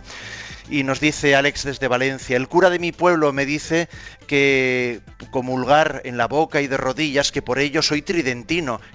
[0.70, 3.89] Y nos dice Alex desde Valencia, el cura de mi pueblo me dice
[4.28, 8.01] que comulgar en la boca y de rodillas, que por ello soy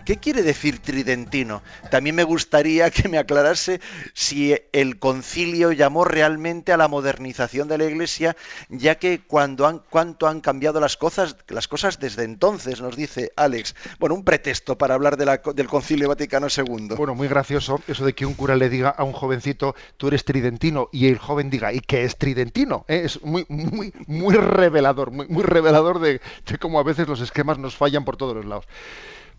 [0.05, 1.63] ¿Qué quiere decir tridentino?
[1.91, 3.81] También me gustaría que me aclarase
[4.13, 8.37] si el concilio llamó realmente a la modernización de la Iglesia,
[8.69, 13.33] ya que cuando han, cuánto han cambiado las cosas, las cosas desde entonces, nos dice
[13.37, 13.75] Alex.
[13.99, 16.95] Bueno, un pretexto para hablar de la, del Concilio Vaticano II.
[16.97, 20.25] Bueno, muy gracioso eso de que un cura le diga a un jovencito, tú eres
[20.25, 22.85] tridentino, y el joven diga, ¿y qué es tridentino?
[22.89, 23.03] ¿Eh?
[23.05, 27.59] Es muy, muy, muy revelador, muy, muy revelador de, de cómo a veces los esquemas
[27.59, 28.67] nos fallan por todos los lados.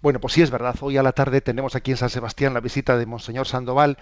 [0.01, 0.75] Bueno, pues sí es verdad.
[0.79, 3.97] Hoy a la tarde tenemos aquí en San Sebastián la visita de Monseñor Sandoval,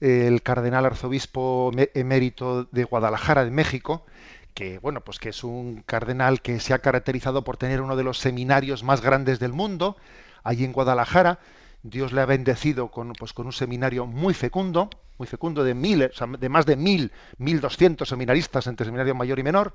[0.00, 4.06] el cardenal arzobispo emérito de Guadalajara, de México,
[4.54, 8.04] que bueno, pues que es un cardenal que se ha caracterizado por tener uno de
[8.04, 9.98] los seminarios más grandes del mundo,
[10.44, 11.40] allí en Guadalajara.
[11.82, 14.88] Dios le ha bendecido con, pues, con un seminario muy fecundo,
[15.18, 19.42] muy fecundo de mil, de más de mil, mil doscientos seminaristas entre seminario mayor y
[19.42, 19.74] menor,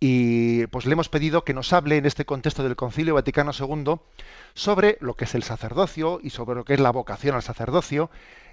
[0.00, 3.96] y pues le hemos pedido que nos hable en este contexto del Concilio Vaticano II
[4.54, 8.10] sobre lo que es el sacerdocio y sobre lo que es la vocación al sacerdocio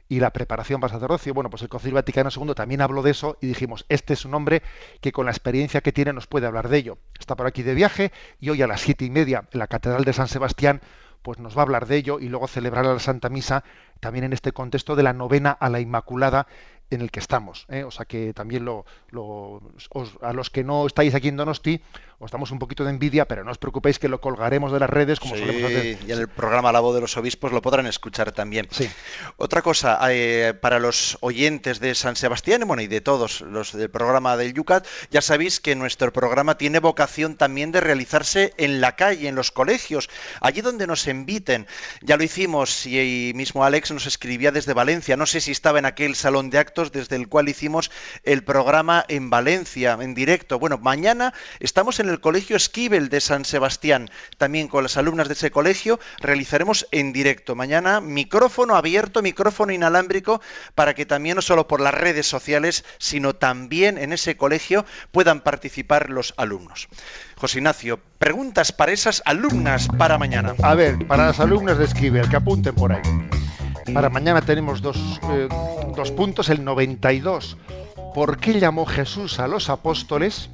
[0.10, 1.34] y la preparación para el sacerdocio.
[1.34, 4.34] Bueno, pues el Concilio Vaticano II también habló de eso y dijimos, este es un
[4.34, 4.62] hombre
[5.00, 6.98] que con la experiencia que tiene nos puede hablar de ello.
[7.18, 10.04] Está por aquí de viaje y hoy a las siete y media en la Catedral
[10.04, 10.82] de San Sebastián
[11.22, 13.64] pues nos va a hablar de ello y luego celebrar la Santa Misa
[14.00, 16.48] también en este contexto de la novena a la Inmaculada
[16.90, 17.66] en el que estamos.
[17.70, 17.84] ¿eh?
[17.84, 19.62] O sea que también lo, lo
[20.22, 21.82] a los que no estáis aquí en Donosti,
[22.20, 24.90] os damos un poquito de envidia, pero no os preocupéis que lo colgaremos de las
[24.90, 26.00] redes como sí, solemos hacer.
[26.08, 28.68] Y en el programa La voz de los obispos lo podrán escuchar también.
[28.72, 28.90] Sí.
[29.38, 33.92] Otra cosa, eh, para los oyentes de San Sebastián, bueno, y de todos los del
[33.92, 38.96] programa del Yucat, ya sabéis que nuestro programa tiene vocación también de realizarse en la
[38.96, 40.10] calle, en los colegios,
[40.42, 41.68] allí donde nos inviten.
[42.02, 45.18] Ya lo hicimos y, y mismo Alex nos escribía desde Valencia.
[45.18, 47.92] No sé si estaba en aquel salón de actos desde el cual hicimos
[48.24, 50.58] el programa en Valencia, en directo.
[50.58, 54.10] Bueno, mañana estamos en el Colegio Esquivel de San Sebastián.
[54.38, 57.56] También con las alumnas de ese colegio realizaremos en directo.
[57.56, 60.42] Mañana micrófono abierto, micrófono inalámbrico,
[60.76, 65.42] para que también no solo por las redes sociales, sino también en ese colegio puedan
[65.42, 66.88] participar los alumnos.
[67.36, 70.56] José Ignacio, preguntas para esas alumnas para mañana.
[70.64, 73.02] A ver, para las alumnas de Esquivel, que apunten por ahí.
[73.94, 74.98] Para mañana tenemos dos,
[75.32, 75.48] eh,
[75.96, 77.58] dos puntos, el 92.
[78.14, 80.50] ¿Por qué llamó Jesús a los apóstoles?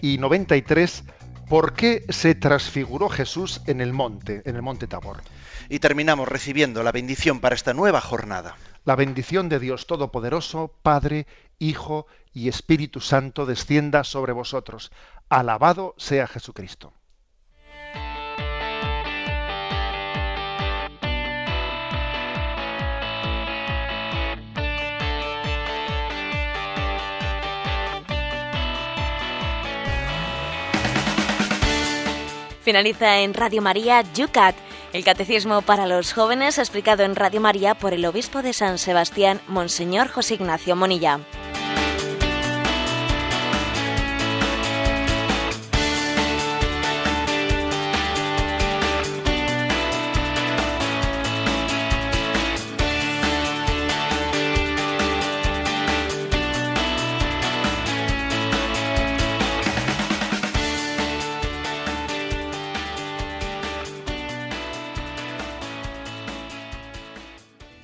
[0.00, 1.04] Y 93.
[1.48, 5.22] ¿Por qué se transfiguró Jesús en el monte, en el monte Tabor?
[5.70, 8.56] Y terminamos recibiendo la bendición para esta nueva jornada.
[8.84, 11.26] La bendición de Dios Todopoderoso, Padre,
[11.58, 14.92] Hijo y Espíritu Santo descienda sobre vosotros.
[15.28, 16.92] Alabado sea Jesucristo.
[32.68, 34.54] Finaliza en Radio María Yucat,
[34.92, 39.40] el catecismo para los jóvenes explicado en Radio María por el obispo de San Sebastián,
[39.48, 41.18] Monseñor José Ignacio Monilla.